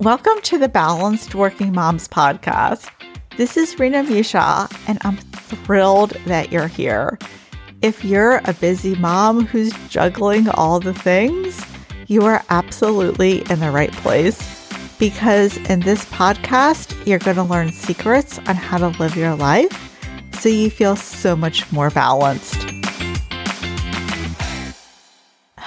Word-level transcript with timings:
Welcome 0.00 0.40
to 0.42 0.58
the 0.58 0.68
Balanced 0.68 1.34
Working 1.34 1.72
Moms 1.72 2.06
podcast. 2.06 2.88
This 3.36 3.56
is 3.56 3.80
Rena 3.80 4.04
Misha, 4.04 4.68
and 4.86 4.96
I'm 5.02 5.16
thrilled 5.16 6.10
that 6.26 6.52
you're 6.52 6.68
here. 6.68 7.18
If 7.82 8.04
you're 8.04 8.40
a 8.44 8.52
busy 8.52 8.94
mom 8.94 9.44
who's 9.44 9.72
juggling 9.88 10.48
all 10.50 10.78
the 10.78 10.94
things, 10.94 11.60
you 12.06 12.22
are 12.26 12.44
absolutely 12.48 13.38
in 13.50 13.58
the 13.58 13.72
right 13.72 13.90
place 13.90 14.38
because 15.00 15.56
in 15.68 15.80
this 15.80 16.04
podcast, 16.04 16.94
you're 17.04 17.18
going 17.18 17.34
to 17.34 17.42
learn 17.42 17.72
secrets 17.72 18.38
on 18.46 18.54
how 18.54 18.78
to 18.78 18.96
live 19.00 19.16
your 19.16 19.34
life 19.34 19.98
so 20.38 20.48
you 20.48 20.70
feel 20.70 20.94
so 20.94 21.34
much 21.34 21.72
more 21.72 21.90
balanced. 21.90 22.67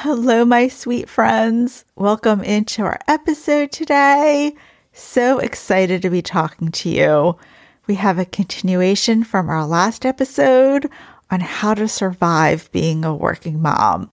Hello, 0.04 0.44
my 0.44 0.68
sweet 0.68 1.08
friends. 1.08 1.86
Welcome 1.96 2.42
into 2.42 2.82
our 2.82 2.98
episode 3.08 3.72
today. 3.72 4.56
So 4.94 5.38
excited 5.38 6.02
to 6.02 6.10
be 6.10 6.24
talking 6.24 6.72
to 6.72 6.90
you. 6.90 7.38
We 7.86 7.94
have 7.94 8.18
a 8.18 8.26
continuation 8.26 9.24
from 9.24 9.48
our 9.48 9.64
last 9.64 10.04
episode 10.04 10.90
on 11.30 11.42
how 11.42 11.76
to 11.76 11.88
survive 11.88 12.72
being 12.72 13.06
a 13.06 13.14
working 13.14 13.62
mom, 13.62 14.10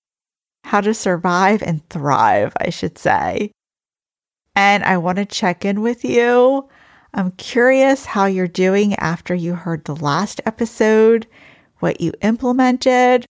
how 0.65 0.83
to 0.83 0.93
survive 0.93 1.63
and 1.63 1.89
thrive, 1.89 2.53
I 2.61 2.69
should 2.69 2.99
say. 2.99 3.51
And 4.55 4.85
I 4.85 4.99
want 4.99 5.17
to 5.17 5.25
check 5.25 5.65
in 5.65 5.81
with 5.81 6.05
you. 6.05 6.69
I'm 7.15 7.31
curious 7.31 8.05
how 8.05 8.27
you're 8.27 8.47
doing 8.47 8.95
after 8.97 9.35
you 9.35 9.55
heard 9.55 9.87
the 9.87 9.97
last 9.97 10.43
episode, 10.45 11.27
what 11.79 12.03
you 12.03 12.13
implemented, 12.21 13.25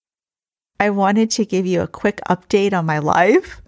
I 0.80 0.91
wanted 0.91 1.30
to 1.32 1.45
give 1.45 1.66
you 1.66 1.82
a 1.82 1.88
quick 1.88 2.20
update 2.28 2.73
on 2.73 2.87
my 2.87 2.98
life. 2.98 3.60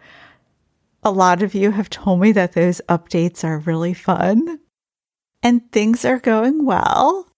A 1.02 1.10
lot 1.10 1.42
of 1.42 1.55
you 1.55 1.72
have 1.72 1.91
told 1.91 2.20
me 2.20 2.30
that 2.33 2.53
those 2.53 2.80
updates 2.89 3.42
are 3.42 3.58
really 3.58 3.94
fun 3.94 4.61
and 5.42 5.72
things 5.72 6.05
are 6.05 6.19
going 6.19 6.64
well. 6.64 7.28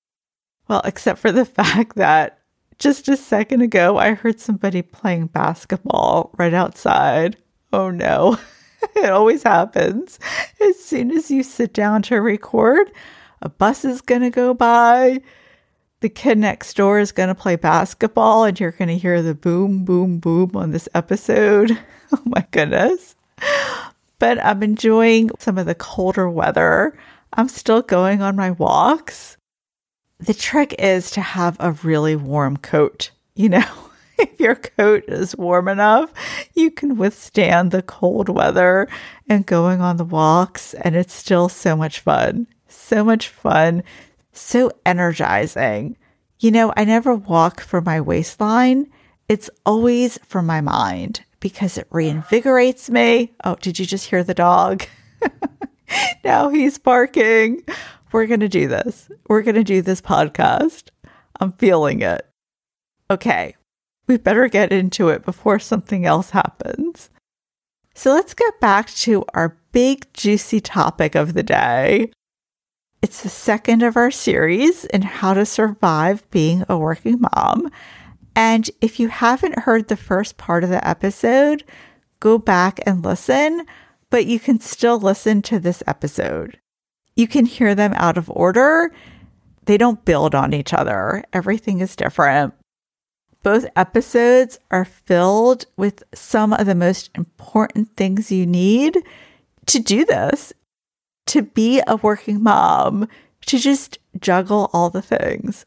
Well, 0.69 0.83
except 0.85 1.21
for 1.21 1.33
the 1.33 1.45
fact 1.47 1.97
that 1.97 2.41
just 2.79 3.09
a 3.09 3.17
second 3.17 3.63
ago, 3.63 3.97
I 3.97 4.15
heard 4.15 4.41
somebody 4.41 4.83
playing 4.83 5.29
basketball 5.29 6.33
right 6.37 6.53
outside. 6.53 7.37
Oh 7.73 7.91
no, 7.91 8.39
it 8.97 9.11
always 9.11 9.45
happens. 9.45 10.19
As 10.61 10.85
soon 10.85 11.13
as 11.13 11.31
you 11.31 11.43
sit 11.43 11.73
down 11.73 12.03
to 12.03 12.17
record, 12.17 12.91
a 13.41 13.49
bus 13.49 13.85
is 13.85 14.01
going 14.01 14.23
to 14.23 14.31
go 14.31 14.53
by 14.53 15.21
the 16.03 16.09
kid 16.09 16.37
next 16.37 16.77
door 16.77 16.99
is 16.99 17.13
going 17.13 17.29
to 17.29 17.35
play 17.35 17.55
basketball 17.57 18.45
and 18.45 18.59
you're 18.59 18.73
going 18.73 18.89
to 18.89 18.99
hear 18.99 19.23
the 19.23 19.35
boom, 19.35 19.85
boom, 19.85 20.19
boom 20.19 20.51
on 20.55 20.73
this 20.73 20.89
episode. 20.95 21.79
Oh 22.15 22.21
my 22.27 22.47
goodness. 22.51 23.17
But 24.19 24.45
I'm 24.45 24.63
enjoying 24.63 25.31
some 25.39 25.57
of 25.57 25.65
the 25.65 25.75
colder 25.75 26.29
weather. 26.29 26.95
I'm 27.33 27.49
still 27.49 27.81
going 27.81 28.21
on 28.21 28.37
my 28.37 28.51
walks. 28.51 29.39
The 30.19 30.35
trick 30.35 30.75
is 30.79 31.11
to 31.13 31.23
have 31.23 31.57
a 31.59 31.73
really 31.73 32.17
warm 32.17 32.59
coat. 32.59 33.13
You 33.35 33.49
know, 33.49 33.65
if 34.19 34.39
your 34.39 34.57
coat 34.57 35.05
is 35.09 35.35
warm 35.39 35.69
enough, 35.69 36.13
you 36.53 36.71
can 36.71 36.99
withstand 36.99 37.71
the 37.71 37.81
cold 37.81 38.29
weather 38.29 38.89
and 39.27 39.47
going 39.47 39.81
on 39.81 39.97
the 39.97 40.05
walks. 40.05 40.75
And 40.75 40.95
it's 40.95 41.15
still 41.15 41.49
so 41.49 41.75
much 41.75 42.01
fun. 42.01 42.47
So 42.69 43.03
much 43.03 43.29
fun 43.29 43.83
so 44.33 44.71
energizing. 44.85 45.97
You 46.41 46.51
know, 46.51 46.73
I 46.77 46.85
never 46.85 47.15
walk 47.15 47.61
for 47.61 47.81
my 47.81 48.01
waistline. 48.01 48.91
It's 49.29 49.51
always 49.65 50.19
for 50.25 50.43
my 50.43 50.61
mind 50.61 51.25
because 51.41 51.79
it 51.79 51.89
reinvigorates 51.91 52.91
me. 52.91 53.33
Oh, 53.45 53.57
did 53.61 53.79
you 53.79 53.87
just 53.87 54.07
hear 54.07 54.25
the 54.25 54.35
dog? 54.35 54.85
now 56.25 56.49
he's 56.49 56.79
barking. 56.79 57.63
We're 58.11 58.27
going 58.27 58.41
to 58.41 58.49
do 58.49 58.69
this. 58.69 59.11
We're 59.29 59.43
going 59.43 59.55
to 59.55 59.65
do 59.65 59.83
this 59.83 60.01
podcast. 60.01 60.89
I'm 61.41 61.53
feeling 61.53 62.03
it. 62.03 62.27
Okay, 63.11 63.57
we 64.07 64.17
better 64.17 64.49
get 64.49 64.73
into 64.73 65.09
it 65.09 65.25
before 65.25 65.59
something 65.59 66.07
else 66.07 66.31
happens. 66.31 67.11
So 67.95 68.13
let's 68.13 68.35
get 68.35 68.61
back 68.61 68.91
to 68.91 69.25
our 69.35 69.59
big, 69.73 70.13
juicy 70.15 70.61
topic 70.61 71.15
of 71.15 71.35
the 71.35 71.43
day 71.43 72.11
it's 73.03 73.23
the 73.25 73.29
second 73.29 73.83
of 73.83 73.97
our 73.97 74.13
series 74.13 74.85
in 74.87 75.03
how 75.03 75.35
to 75.35 75.45
survive 75.45 76.29
being 76.31 76.65
a 76.69 76.79
working 76.79 77.21
mom. 77.21 77.69
And 78.37 78.71
if 78.81 79.01
you 79.01 79.09
haven't 79.09 79.59
heard 79.59 79.89
the 79.89 79.97
first 79.97 80.37
part 80.37 80.63
of 80.63 80.71
the 80.71 80.87
episode, 80.87 81.65
go 82.21 82.39
back 82.39 82.81
and 82.87 83.05
listen, 83.05 83.67
but 84.09 84.27
you 84.27 84.39
can 84.39 84.61
still 84.61 85.01
listen 85.01 85.43
to 85.43 85.59
this 85.59 85.83
episode. 85.87 86.59
You 87.17 87.27
can 87.27 87.45
hear 87.45 87.75
them 87.75 87.93
out 87.97 88.17
of 88.17 88.31
order. 88.31 88.93
They 89.65 89.77
don't 89.77 90.05
build 90.05 90.35
on 90.35 90.55
each 90.55 90.73
other, 90.73 91.25
everything 91.33 91.81
is 91.81 91.97
different. 91.97 92.55
Both 93.43 93.67
episodes 93.75 94.61
are 94.71 94.85
filled 94.85 95.67
with 95.77 96.05
some 96.15 96.53
of 96.53 96.67
the 96.67 96.77
most 96.77 97.11
important 97.17 97.97
things 97.97 98.31
you 98.31 98.47
need 98.47 98.97
to 99.67 99.81
do 99.81 100.05
this 100.05 100.53
to 101.27 101.43
be 101.43 101.83
a 101.87 101.97
working 101.97 102.43
mom, 102.43 103.09
to 103.47 103.59
just 103.59 103.99
juggle 104.21 104.71
all 104.73 104.91
the 104.91 105.03
things. 105.03 105.65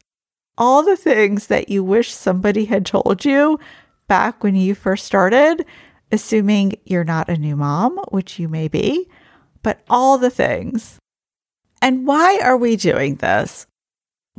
All 0.57 0.83
the 0.83 0.95
things 0.95 1.47
that 1.47 1.69
you 1.69 1.83
wish 1.83 2.13
somebody 2.13 2.66
had 2.66 2.85
told 2.85 3.25
you 3.25 3.59
back 4.07 4.43
when 4.43 4.55
you 4.55 4.75
first 4.75 5.05
started, 5.05 5.66
assuming 6.11 6.73
you're 6.85 7.03
not 7.03 7.29
a 7.29 7.38
new 7.38 7.55
mom, 7.55 7.99
which 8.09 8.39
you 8.39 8.47
may 8.47 8.67
be, 8.67 9.09
but 9.63 9.81
all 9.89 10.17
the 10.17 10.29
things. 10.29 10.99
And 11.81 12.07
why 12.07 12.39
are 12.41 12.57
we 12.57 12.75
doing 12.75 13.16
this? 13.16 13.67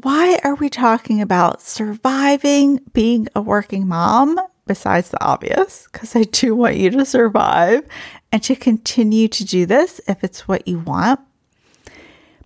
Why 0.03 0.39
are 0.45 0.55
we 0.55 0.69
talking 0.69 1.21
about 1.21 1.63
surviving 1.63 2.81
being 2.93 3.29
a 3.35 3.41
working 3.41 3.89
mom 3.89 4.39
besides 4.67 5.11
the 5.11 5.23
obvious? 5.25 5.89
Because 5.91 6.15
I 6.15 6.25
do 6.25 6.55
want 6.55 6.77
you 6.77 6.91
to 6.91 7.05
survive 7.05 7.87
and 8.33 8.43
to 8.43 8.57
continue 8.57 9.29
to 9.29 9.45
do 9.45 9.67
this 9.67 10.01
if 10.09 10.23
it's 10.23 10.49
what 10.49 10.67
you 10.67 10.79
want. 10.79 11.21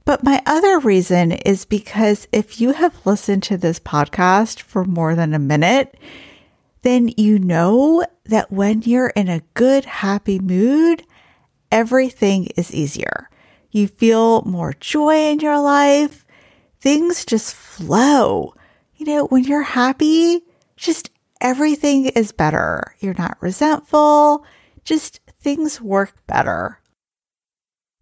But 0.04 0.24
my 0.24 0.42
other 0.46 0.78
reason 0.78 1.32
is 1.32 1.64
because 1.64 2.26
if 2.32 2.60
you 2.60 2.72
have 2.72 3.06
listened 3.06 3.42
to 3.44 3.56
this 3.56 3.78
podcast 3.78 4.60
for 4.60 4.84
more 4.84 5.14
than 5.14 5.34
a 5.34 5.38
minute, 5.38 5.96
then 6.82 7.12
you 7.16 7.38
know 7.38 8.04
that 8.24 8.50
when 8.50 8.82
you're 8.82 9.08
in 9.10 9.28
a 9.28 9.42
good, 9.54 9.84
happy 9.84 10.38
mood, 10.38 11.04
everything 11.70 12.46
is 12.56 12.74
easier. 12.74 13.28
You 13.70 13.88
feel 13.88 14.42
more 14.42 14.72
joy 14.80 15.30
in 15.30 15.40
your 15.40 15.60
life. 15.60 16.24
Things 16.80 17.24
just 17.24 17.54
flow. 17.54 18.54
You 18.96 19.06
know, 19.06 19.26
when 19.26 19.44
you're 19.44 19.62
happy, 19.62 20.40
just 20.76 21.10
everything 21.40 22.06
is 22.06 22.32
better. 22.32 22.94
You're 23.00 23.14
not 23.16 23.38
resentful. 23.40 24.44
Just 24.84 25.20
things 25.40 25.80
work 25.80 26.14
better. 26.26 26.78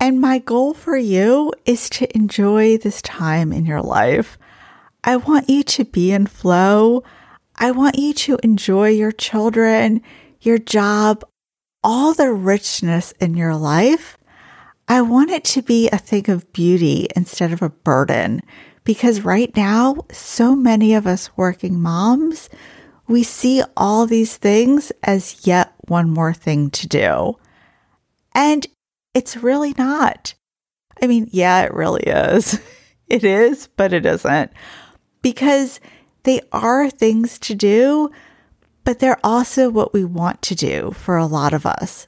And 0.01 0.21
my 0.21 0.39
goal 0.39 0.75
for 0.75 0.97
you 0.97 1.53
is 1.65 1.89
to 1.91 2.15
enjoy 2.17 2.79
this 2.79 3.03
time 3.03 3.53
in 3.53 3.67
your 3.67 3.83
life. 3.83 4.39
I 5.03 5.17
want 5.17 5.49
you 5.49 5.63
to 5.63 5.85
be 5.85 6.13
in 6.13 6.27
flow. 6.27 7.03
I 7.57 7.73
want 7.73 7.99
you 7.99 8.13
to 8.15 8.39
enjoy 8.43 8.91
your 8.91 9.13
children, 9.13 10.03
your 10.41 10.59
job, 10.59 11.25
all 11.83 12.15
the 12.15 12.33
richness 12.33 13.13
in 13.21 13.37
your 13.37 13.57
life. 13.57 14.19
I 14.87 15.03
want 15.03 15.31
it 15.31 15.45
to 15.45 15.63
be 15.63 15.89
a 15.91 15.99
thing 15.99 16.31
of 16.31 16.53
beauty 16.53 17.09
instead 17.15 17.53
of 17.53 17.63
a 17.63 17.69
burden 17.69 18.43
because 18.85 19.25
right 19.25 19.55
now, 19.55 19.97
so 20.11 20.57
many 20.57 20.95
of 20.95 21.07
us 21.07 21.37
working 21.37 21.81
moms, 21.81 22.49
we 23.09 23.23
see 23.23 23.63
all 23.77 24.07
these 24.07 24.37
things 24.37 24.93
as 25.03 25.47
yet 25.47 25.73
one 25.87 26.11
more 26.11 26.35
thing 26.35 26.71
to 26.71 26.87
do. 26.87 27.39
And 28.35 28.67
it's 29.15 29.37
really 29.37 29.75
not. 29.77 30.35
I 31.03 31.07
mean, 31.07 31.29
yeah, 31.33 31.63
it 31.63 31.75
really 31.75 32.03
is. 32.05 32.61
It 33.09 33.25
is, 33.25 33.69
but 33.69 33.95
it 33.95 34.05
isn't. 34.05 34.53
Because 35.23 35.81
they 36.25 36.43
are 36.53 36.91
things 36.91 37.39
to 37.39 37.55
do, 37.55 38.11
but 38.85 38.99
they're 38.99 39.19
also 39.25 39.71
what 39.71 39.95
we 39.95 40.05
want 40.05 40.43
to 40.43 40.55
do 40.55 40.93
for 40.93 41.17
a 41.17 41.25
lot 41.25 41.55
of 41.55 41.65
us. 41.65 42.07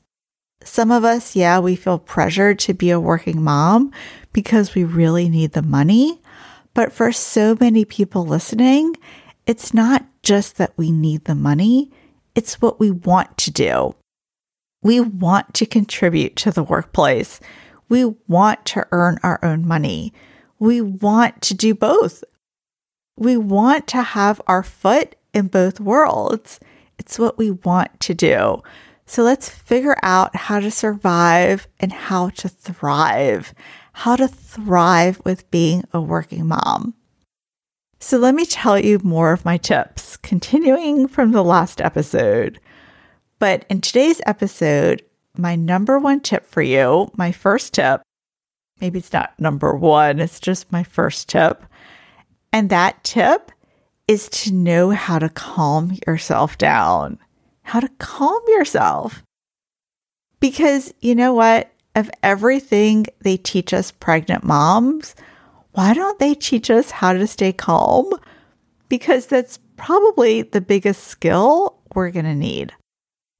Some 0.63 0.91
of 0.91 1.05
us, 1.05 1.35
yeah, 1.35 1.59
we 1.59 1.75
feel 1.75 1.99
pressured 1.99 2.59
to 2.61 2.75
be 2.75 2.91
a 2.91 3.01
working 3.01 3.43
mom 3.43 3.93
because 4.33 4.75
we 4.75 4.85
really 4.85 5.31
need 5.31 5.53
the 5.53 5.63
money. 5.63 6.21
But 6.75 6.93
for 6.93 7.13
so 7.13 7.57
many 7.59 7.87
people 7.87 8.27
listening, 8.27 8.95
it's 9.51 9.75
not 9.75 10.07
just 10.23 10.59
that 10.59 10.73
we 10.77 10.93
need 10.93 11.25
the 11.25 11.35
money, 11.35 11.91
it's 12.37 12.63
what 12.63 12.79
we 12.79 12.89
want 12.89 13.37
to 13.37 13.51
do. 13.51 13.97
We 14.81 15.01
want 15.01 15.55
to 15.55 15.67
contribute 15.67 16.37
to 16.37 16.53
the 16.53 16.63
workplace. 16.63 17.41
We 17.89 18.05
want 18.29 18.65
to 18.67 18.87
earn 18.93 19.19
our 19.25 19.41
own 19.43 19.67
money. 19.67 20.13
We 20.61 20.81
want 20.81 21.43
to 21.43 21.55
do 21.55 21.75
both. 21.75 22.23
We 23.17 23.37
want 23.37 23.89
to 23.89 24.03
have 24.03 24.41
our 24.47 24.63
foot 24.63 25.17
in 25.35 25.49
both 25.49 25.81
worlds. 25.81 26.61
It's 27.01 27.19
what 27.19 27.37
we 27.37 27.51
want 27.51 27.99
to 28.03 28.15
do. 28.15 28.63
So 29.05 29.25
let's 29.25 29.49
figure 29.49 29.97
out 30.05 30.37
how 30.37 30.61
to 30.61 30.71
survive 30.71 31.67
and 31.81 31.93
how 31.93 32.29
to 32.29 32.49
thrive, 32.49 33.53
how 33.95 34.15
to 34.15 34.29
thrive 34.29 35.21
with 35.25 35.51
being 35.51 35.83
a 35.93 36.01
working 36.01 36.47
mom. 36.47 36.95
So 38.01 38.19
let 38.19 38.35
me 38.35 38.45
tell 38.47 38.79
you 38.79 38.99
more 39.03 39.33
of 39.33 39.45
my 39.45 39.57
tips, 39.57 40.17
continuing 40.17 41.07
from 41.07 41.33
the 41.33 41.45
last 41.45 41.81
episode. 41.81 42.59
But 43.39 43.65
in 43.69 43.81
today's 43.81 44.21
episode, 44.27 45.03
my 45.37 45.55
number 45.55 45.99
one 45.99 46.21
tip 46.21 46.47
for 46.47 46.63
you, 46.63 47.11
my 47.15 47.31
first 47.31 47.75
tip, 47.75 48.03
maybe 48.81 48.99
it's 48.99 49.13
not 49.13 49.39
number 49.39 49.75
one, 49.75 50.19
it's 50.19 50.41
just 50.41 50.73
my 50.73 50.83
first 50.83 51.29
tip. 51.29 51.65
And 52.53 52.71
that 52.71 53.05
tip 53.05 53.53
is 54.09 54.29
to 54.31 54.53
know 54.53 54.91
how 54.91 55.19
to 55.19 55.29
calm 55.29 55.97
yourself 56.07 56.59
down 56.59 57.19
how 57.71 57.79
to 57.79 57.89
calm 57.99 58.41
yourself. 58.49 59.23
Because 60.41 60.93
you 61.01 61.15
know 61.15 61.33
what? 61.33 61.71
Of 61.95 62.11
everything 62.23 63.07
they 63.21 63.37
teach 63.37 63.73
us 63.73 63.93
pregnant 63.93 64.43
moms, 64.43 65.15
why 65.73 65.95
don't 65.95 66.19
they 66.19 66.35
teach 66.35 66.71
us 66.71 66.91
how 66.91 67.13
to 67.13 67.27
stay 67.27 67.53
calm? 67.53 68.11
Because 68.89 69.27
that's 69.27 69.59
probably 69.77 70.43
the 70.43 70.61
biggest 70.61 71.05
skill 71.05 71.79
we're 71.95 72.11
going 72.11 72.25
to 72.25 72.35
need. 72.35 72.73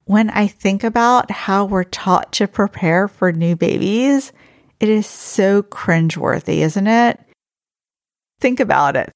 When 0.05 0.29
I 0.29 0.47
think 0.47 0.83
about 0.83 1.29
how 1.31 1.65
we're 1.65 1.83
taught 1.83 2.33
to 2.33 2.47
prepare 2.47 3.07
for 3.07 3.31
new 3.31 3.55
babies, 3.55 4.31
it 4.79 4.89
is 4.89 5.05
so 5.05 5.61
cringeworthy, 5.61 6.57
isn't 6.59 6.87
it? 6.87 7.19
Think 8.39 8.59
about 8.59 8.95
it. 8.95 9.11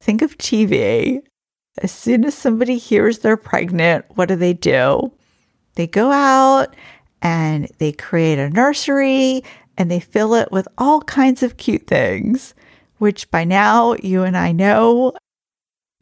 Think 0.00 0.22
of 0.22 0.38
TV. 0.38 1.20
As 1.82 1.92
soon 1.92 2.24
as 2.24 2.34
somebody 2.34 2.78
hears 2.78 3.18
they're 3.18 3.36
pregnant, 3.36 4.06
what 4.14 4.28
do 4.28 4.36
they 4.36 4.54
do? 4.54 5.12
They 5.74 5.86
go 5.86 6.10
out 6.10 6.74
and 7.22 7.70
they 7.78 7.92
create 7.92 8.38
a 8.38 8.50
nursery 8.50 9.44
and 9.76 9.90
they 9.90 10.00
fill 10.00 10.34
it 10.34 10.50
with 10.50 10.66
all 10.78 11.02
kinds 11.02 11.42
of 11.42 11.56
cute 11.56 11.86
things, 11.86 12.54
which 13.00 13.30
by 13.30 13.44
now 13.44 13.94
you 14.02 14.22
and 14.22 14.36
I 14.36 14.52
know 14.52 15.14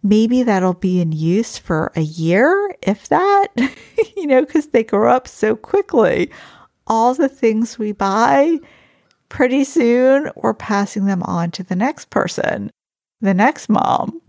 maybe 0.02 0.42
that'll 0.42 0.74
be 0.74 1.00
in 1.00 1.12
use 1.12 1.56
for 1.56 1.92
a 1.94 2.00
year, 2.00 2.74
if 2.82 3.08
that, 3.08 3.46
you 4.16 4.26
know, 4.26 4.44
because 4.44 4.68
they 4.68 4.82
grow 4.82 5.10
up 5.10 5.28
so 5.28 5.54
quickly. 5.54 6.30
All 6.88 7.14
the 7.14 7.28
things 7.28 7.78
we 7.78 7.92
buy, 7.92 8.58
pretty 9.28 9.62
soon 9.62 10.30
we're 10.34 10.54
passing 10.54 11.06
them 11.06 11.22
on 11.22 11.52
to 11.52 11.62
the 11.62 11.76
next 11.76 12.10
person, 12.10 12.70
the 13.20 13.34
next 13.34 13.68
mom. 13.68 14.20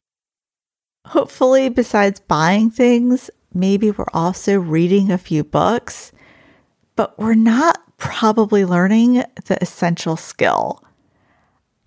Hopefully, 1.07 1.69
besides 1.69 2.19
buying 2.19 2.69
things, 2.69 3.31
maybe 3.51 3.89
we're 3.89 4.05
also 4.13 4.59
reading 4.59 5.11
a 5.11 5.17
few 5.17 5.43
books, 5.43 6.11
but 6.95 7.17
we're 7.17 7.33
not 7.33 7.81
probably 7.97 8.63
learning 8.63 9.23
the 9.45 9.57
essential 9.59 10.15
skill. 10.15 10.83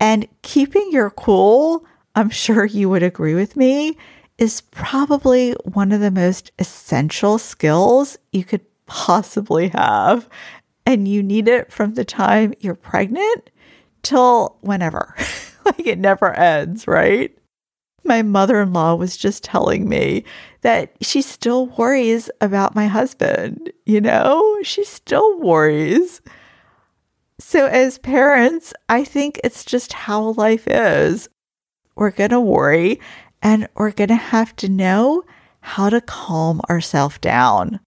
And 0.03 0.27
keeping 0.41 0.91
your 0.91 1.11
cool, 1.11 1.85
I'm 2.13 2.29
sure 2.29 2.65
you 2.65 2.89
would 2.89 3.03
agree 3.03 3.35
with 3.35 3.55
me, 3.55 3.95
is 4.37 4.59
probably 4.59 5.53
one 5.63 5.93
of 5.93 6.01
the 6.01 6.11
most 6.11 6.51
essential 6.59 7.37
skills 7.37 8.17
you 8.33 8.43
could 8.43 8.65
possibly 8.85 9.69
have. 9.69 10.27
And 10.85 11.07
you 11.07 11.23
need 11.23 11.47
it 11.47 11.71
from 11.71 11.93
the 11.93 12.03
time 12.03 12.53
you're 12.59 12.75
pregnant 12.75 13.49
till 14.01 14.57
whenever. 14.59 15.15
like 15.65 15.87
it 15.87 15.99
never 15.99 16.33
ends, 16.33 16.85
right? 16.85 17.33
My 18.03 18.23
mother 18.23 18.61
in 18.61 18.73
law 18.73 18.95
was 18.95 19.15
just 19.15 19.41
telling 19.41 19.87
me 19.87 20.25
that 20.63 20.91
she 20.99 21.21
still 21.21 21.67
worries 21.67 22.29
about 22.41 22.75
my 22.75 22.87
husband. 22.87 23.71
You 23.85 24.01
know, 24.01 24.57
she 24.63 24.83
still 24.83 25.39
worries. 25.39 26.19
So, 27.45 27.67
as 27.67 27.97
parents, 27.97 28.73
I 28.87 29.03
think 29.03 29.39
it's 29.43 29.65
just 29.65 29.93
how 29.93 30.31
life 30.31 30.63
is. 30.65 31.27
We're 31.93 32.09
going 32.09 32.29
to 32.31 32.39
worry 32.39 33.01
and 33.43 33.67
we're 33.75 33.91
going 33.91 34.07
to 34.07 34.15
have 34.15 34.55
to 34.55 34.69
know 34.69 35.23
how 35.59 35.89
to 35.89 35.99
calm 35.99 36.61
ourselves 36.69 37.19
down. 37.19 37.81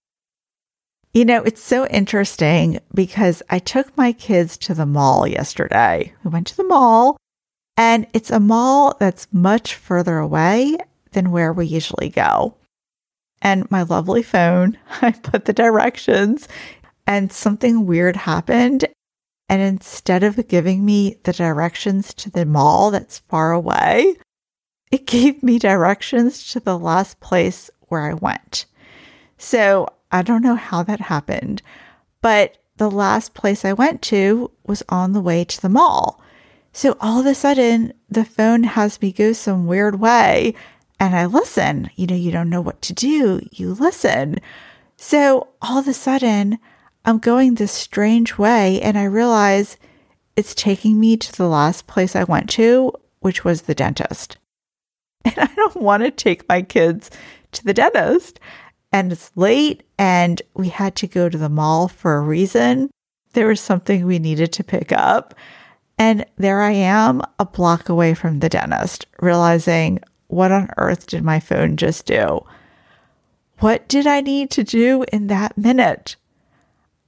You 1.11 1.25
know, 1.25 1.41
it's 1.41 1.61
so 1.61 1.87
interesting 1.87 2.79
because 2.93 3.41
I 3.49 3.57
took 3.57 3.97
my 3.97 4.13
kids 4.13 4.57
to 4.59 4.75
the 4.75 4.85
mall 4.85 5.27
yesterday. 5.27 6.13
We 6.23 6.29
went 6.29 6.47
to 6.47 6.55
the 6.55 6.63
mall 6.63 7.17
and 7.75 8.05
it's 8.13 8.31
a 8.31 8.39
mall 8.39 8.95
that's 8.99 9.27
much 9.33 9.73
further 9.73 10.19
away 10.19 10.77
than 11.11 11.31
where 11.31 11.51
we 11.51 11.65
usually 11.65 12.09
go. 12.09 12.53
And 13.41 13.69
my 13.71 13.81
lovely 13.81 14.23
phone, 14.23 14.77
I 15.01 15.11
put 15.11 15.45
the 15.45 15.51
directions 15.51 16.47
and 17.07 17.33
something 17.33 17.87
weird 17.87 18.17
happened. 18.17 18.85
And 19.49 19.61
instead 19.61 20.23
of 20.23 20.47
giving 20.47 20.83
me 20.85 21.17
the 21.23 21.33
directions 21.33 22.13
to 22.15 22.29
the 22.29 22.45
mall 22.45 22.91
that's 22.91 23.19
far 23.19 23.51
away, 23.51 24.15
it 24.91 25.05
gave 25.05 25.41
me 25.41 25.59
directions 25.59 26.51
to 26.51 26.59
the 26.59 26.77
last 26.77 27.19
place 27.19 27.69
where 27.87 28.09
I 28.09 28.13
went. 28.13 28.65
So 29.37 29.87
I 30.11 30.21
don't 30.21 30.43
know 30.43 30.55
how 30.55 30.83
that 30.83 30.99
happened, 30.99 31.61
but 32.21 32.57
the 32.77 32.91
last 32.91 33.33
place 33.33 33.65
I 33.65 33.73
went 33.73 34.01
to 34.03 34.51
was 34.65 34.83
on 34.89 35.13
the 35.13 35.21
way 35.21 35.43
to 35.43 35.61
the 35.61 35.69
mall. 35.69 36.21
So 36.71 36.95
all 36.99 37.19
of 37.19 37.25
a 37.25 37.33
sudden, 37.33 37.93
the 38.09 38.25
phone 38.25 38.63
has 38.63 39.01
me 39.01 39.11
go 39.11 39.33
some 39.33 39.65
weird 39.65 39.99
way 39.99 40.53
and 40.99 41.15
I 41.15 41.25
listen. 41.25 41.89
You 41.95 42.07
know, 42.07 42.15
you 42.15 42.31
don't 42.31 42.49
know 42.49 42.61
what 42.61 42.81
to 42.83 42.93
do, 42.93 43.41
you 43.51 43.73
listen. 43.73 44.37
So 44.95 45.47
all 45.61 45.77
of 45.79 45.87
a 45.87 45.93
sudden, 45.93 46.59
I'm 47.07 47.19
going 47.19 47.55
this 47.55 47.71
strange 47.71 48.37
way 48.37 48.81
and 48.81 48.97
I 48.97 49.05
realize 49.05 49.77
it's 50.35 50.53
taking 50.53 50.99
me 50.99 51.15
to 51.15 51.31
the 51.31 51.47
last 51.47 51.87
place 51.87 52.17
I 52.17 52.25
went 52.25 52.49
to, 52.51 52.91
which 53.21 53.45
was 53.45 53.63
the 53.63 53.73
dentist. 53.73 54.37
And 55.25 55.37
I 55.37 55.49
don't 55.55 55.77
want 55.77 56.03
to 56.03 56.11
take 56.11 56.47
my 56.47 56.61
kids 56.61 57.09
to 57.53 57.63
the 57.63 57.73
dentist. 57.73 58.41
And 58.91 59.11
it's 59.11 59.31
late 59.35 59.83
and 59.97 60.41
we 60.53 60.67
had 60.67 60.95
to 60.97 61.07
go 61.07 61.29
to 61.29 61.37
the 61.37 61.49
mall 61.49 61.87
for 61.87 62.17
a 62.17 62.21
reason. 62.21 62.89
There 63.31 63.47
was 63.47 63.61
something 63.61 64.05
we 64.05 64.19
needed 64.19 64.51
to 64.53 64.63
pick 64.63 64.91
up. 64.91 65.33
And 65.97 66.25
there 66.37 66.61
I 66.61 66.71
am, 66.71 67.21
a 67.39 67.45
block 67.45 67.87
away 67.87 68.15
from 68.15 68.39
the 68.39 68.49
dentist, 68.49 69.07
realizing 69.21 69.99
what 70.27 70.51
on 70.51 70.69
earth 70.77 71.07
did 71.07 71.23
my 71.23 71.39
phone 71.39 71.77
just 71.77 72.05
do? 72.05 72.45
What 73.59 73.87
did 73.87 74.07
I 74.07 74.19
need 74.19 74.49
to 74.51 74.63
do 74.63 75.05
in 75.11 75.27
that 75.27 75.57
minute? 75.57 76.17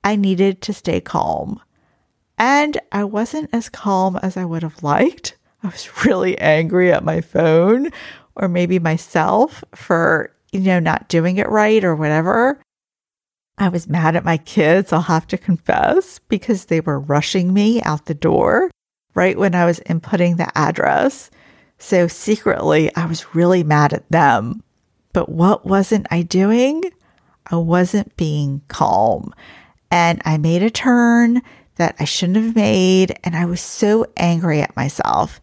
I 0.03 0.15
needed 0.15 0.61
to 0.63 0.73
stay 0.73 1.01
calm. 1.01 1.61
And 2.37 2.79
I 2.91 3.03
wasn't 3.03 3.49
as 3.51 3.69
calm 3.69 4.17
as 4.21 4.37
I 4.37 4.45
would 4.45 4.63
have 4.63 4.81
liked. 4.81 5.35
I 5.63 5.67
was 5.67 5.89
really 6.05 6.37
angry 6.39 6.91
at 6.91 7.03
my 7.03 7.21
phone 7.21 7.91
or 8.35 8.47
maybe 8.47 8.79
myself 8.79 9.63
for, 9.75 10.33
you 10.51 10.61
know, 10.61 10.79
not 10.79 11.09
doing 11.09 11.37
it 11.37 11.49
right 11.49 11.83
or 11.83 11.95
whatever. 11.95 12.61
I 13.57 13.67
was 13.67 13.89
mad 13.89 14.15
at 14.15 14.23
my 14.23 14.37
kids, 14.37 14.93
I'll 14.93 15.01
have 15.01 15.27
to 15.27 15.37
confess, 15.37 16.19
because 16.29 16.65
they 16.65 16.79
were 16.79 16.97
rushing 16.97 17.53
me 17.53 17.81
out 17.81 18.05
the 18.05 18.13
door 18.13 18.71
right 19.15 19.37
when 19.37 19.53
I 19.53 19.65
was 19.65 19.81
inputting 19.81 20.37
the 20.37 20.57
address. 20.57 21.29
So 21.77 22.07
secretly, 22.07 22.93
I 22.95 23.05
was 23.05 23.35
really 23.35 23.63
mad 23.63 23.91
at 23.91 24.09
them. 24.09 24.63
But 25.11 25.27
what 25.27 25.65
wasn't 25.65 26.07
I 26.09 26.21
doing? 26.21 26.83
I 27.47 27.57
wasn't 27.57 28.15
being 28.15 28.61
calm. 28.69 29.33
And 29.91 30.21
I 30.25 30.37
made 30.37 30.63
a 30.63 30.69
turn 30.69 31.41
that 31.75 31.95
I 31.99 32.05
shouldn't 32.05 32.43
have 32.43 32.55
made. 32.55 33.17
And 33.23 33.35
I 33.35 33.45
was 33.45 33.61
so 33.61 34.05
angry 34.17 34.61
at 34.61 34.75
myself 34.75 35.39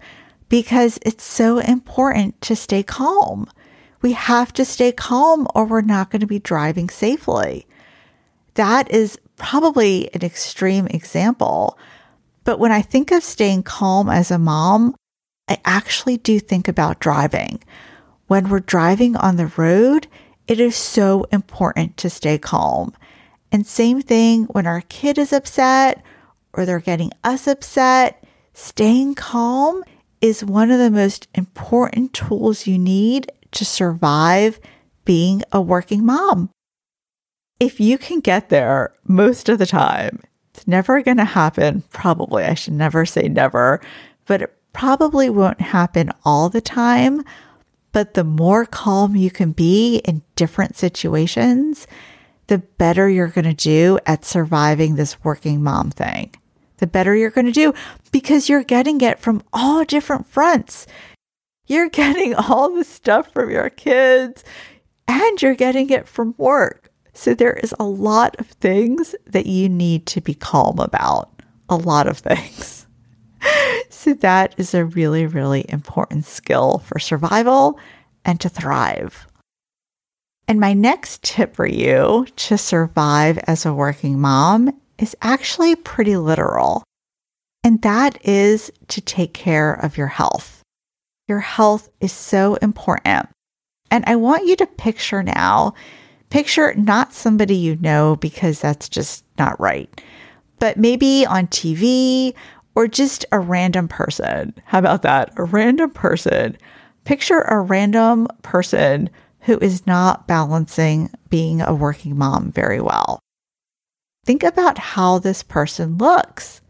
because 0.49 0.99
it's 1.03 1.25
so 1.25 1.59
important 1.59 2.41
to 2.43 2.57
stay 2.57 2.83
calm. 2.83 3.49
We 4.03 4.13
have 4.13 4.53
to 4.55 4.65
stay 4.65 4.93
calm 4.93 5.49
or 5.55 5.65
we're 5.65 5.81
not 5.81 6.11
going 6.11 6.21
to 6.21 6.27
be 6.27 6.39
driving 6.39 6.89
safely. 6.89 7.67
That 8.55 8.91
is 8.91 9.19
probably 9.37 10.13
an 10.15 10.23
extreme 10.23 10.87
example, 10.87 11.79
but 12.45 12.59
when 12.59 12.73
I 12.73 12.81
think 12.83 13.11
of 13.11 13.23
staying 13.23 13.65
calm 13.65 14.09
as 14.09 14.31
a 14.31 14.39
mom, 14.39 14.95
I 15.49 15.59
actually 15.65 16.17
do 16.17 16.39
think 16.39 16.69
about 16.69 17.01
driving. 17.01 17.63
When 18.27 18.49
we're 18.49 18.61
driving 18.61 19.17
on 19.17 19.37
the 19.37 19.53
road, 19.57 20.07
it 20.47 20.61
is 20.61 20.77
so 20.77 21.27
important 21.33 21.97
to 21.99 22.11
stay 22.11 22.39
calm. 22.39 22.95
And 23.57 23.67
same 23.67 24.03
thing 24.03 24.45
when 24.49 24.67
our 24.67 24.83
kid 24.83 25.17
is 25.17 25.33
upset 25.33 26.05
or 26.53 26.67
they're 26.67 26.79
getting 26.79 27.11
us 27.25 27.47
upset, 27.47 28.23
staying 28.53 29.15
calm 29.15 29.83
is 30.21 30.45
one 30.45 30.71
of 30.71 30.79
the 30.79 30.91
most 30.91 31.27
important 31.35 32.13
tools 32.13 32.67
you 32.67 32.79
need 32.79 33.33
to 33.53 33.65
survive 33.65 34.61
being 35.07 35.43
a 35.53 35.63
working 35.63 36.05
mom. 36.05 36.51
If 37.59 37.81
you 37.81 37.97
can 37.97 38.21
get 38.21 38.51
there 38.51 38.93
most 39.05 39.49
of 39.49 39.59
the 39.59 39.65
time, 39.65 40.21
it's 40.53 40.69
never 40.69 41.01
going 41.01 41.17
to 41.17 41.25
happen. 41.25 41.83
Probably. 41.93 42.45
I 42.45 42.53
should 42.53 42.75
never 42.75 43.07
say 43.07 43.27
never, 43.27 43.81
but 44.27 44.43
it 44.43 44.55
probably 44.75 45.31
won't 45.31 45.63
happen 45.63 46.13
all 46.27 46.51
the 46.51 46.61
time. 46.61 47.25
But 47.93 48.13
the 48.13 48.25
more 48.25 48.67
calm 48.67 49.17
you 49.17 49.31
can 49.31 49.53
be 49.53 50.03
in 50.05 50.21
different 50.35 50.77
situations, 50.77 51.87
the 52.47 52.59
better 52.59 53.09
you're 53.09 53.29
going 53.29 53.45
to 53.45 53.55
do 53.55 53.99
at 54.07 54.25
surviving 54.25 54.97
this 54.97 55.23
working 55.25 55.63
mom 55.63 55.91
thing. 55.91 56.35
The 56.79 56.87
better 56.87 57.15
you're 57.15 57.31
going 57.31 57.47
to 57.47 57.53
do 57.53 57.75
because 58.13 58.49
you're 58.49 58.63
getting 58.63 59.01
it 59.01 59.19
from 59.19 59.43
all 59.53 59.85
different 59.85 60.27
fronts. 60.27 60.87
You're 61.67 61.89
getting 61.89 62.35
all 62.37 62.75
the 62.75 62.85
stuff 62.85 63.33
from 63.33 63.51
your 63.51 63.71
kids 63.71 64.45
and 65.09 65.41
you're 65.43 65.55
getting 65.55 65.91
it 65.91 66.09
from 66.09 66.35
work. 66.39 66.91
So 67.15 67.35
there 67.35 67.55
is 67.55 67.75
a 67.79 67.85
lot 67.85 68.37
of 68.39 68.47
things 68.47 69.15
that 69.27 69.47
you 69.47 69.69
need 69.69 70.07
to 70.07 70.21
be 70.21 70.35
calm 70.35 70.79
about. 70.79 71.31
A 71.69 71.77
lot 71.77 72.07
of 72.07 72.19
things. 72.19 72.87
so 73.89 74.13
that 74.15 74.55
is 74.59 74.75
a 74.75 74.85
really, 74.85 75.27
really 75.27 75.65
important 75.69 76.27
skill 76.27 76.79
for 76.79 76.99
survival 76.99 77.79
and 78.25 78.41
to 78.41 78.49
thrive. 78.49 79.27
And 80.49 80.61
my 80.61 80.73
next 80.73 81.23
tip 81.25 81.57
for 81.57 81.67
you 81.67 82.27
to 82.37 82.57
survive 82.57 83.39
as 83.47 83.67
a 83.67 83.75
working 83.75 84.21
mom 84.21 84.81
is 84.99 85.17
actually 85.21 85.75
pretty 85.75 86.17
literal. 86.17 86.85
And 87.65 87.83
that 87.83 88.25
is 88.25 88.71
to 88.89 89.01
take 89.01 89.35
care 89.35 89.73
of 89.73 89.97
your 89.97 90.07
health. 90.07 90.63
Your 91.27 91.41
health 91.41 91.89
is 92.01 92.13
so 92.13 92.55
important. 92.57 93.29
And 93.91 94.05
I 94.07 94.15
want 94.15 94.47
you 94.47 94.55
to 94.57 94.67
picture 94.67 95.23
now, 95.23 95.75
picture 96.31 96.75
not 96.75 97.13
somebody 97.13 97.57
you 97.57 97.77
know 97.81 98.17
because 98.17 98.61
that's 98.61 98.89
just 98.89 99.25
not 99.39 99.59
right, 99.59 100.01
but 100.61 100.77
maybe 100.77 101.27
on 101.27 101.49
TV 101.49 102.35
or 102.77 102.87
just 102.87 103.25
a 103.33 103.41
random 103.41 103.89
person. 103.89 104.55
How 104.65 104.79
about 104.79 105.03
that? 105.03 105.33
A 105.37 105.45
random 105.45 105.91
person. 105.91 106.57
Picture 107.05 107.41
a 107.43 107.61
random 107.61 108.29
person 108.43 109.11
who 109.47 109.59
is 109.59 109.87
not 109.87 110.27
balancing 110.27 111.11
being 111.31 111.61
a 111.61 111.75
working 111.75 112.19
mom 112.19 112.53
very 112.53 112.81
well. 112.81 113.21
Think 114.25 114.43
about 114.43 114.77
how 114.77 115.19
this 115.19 115.43
person 115.45 115.99
looks. 115.99 116.61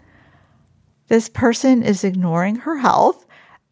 This 1.09 1.29
person 1.29 1.83
is 1.83 2.05
ignoring 2.05 2.57
her 2.57 2.77
health 2.77 3.27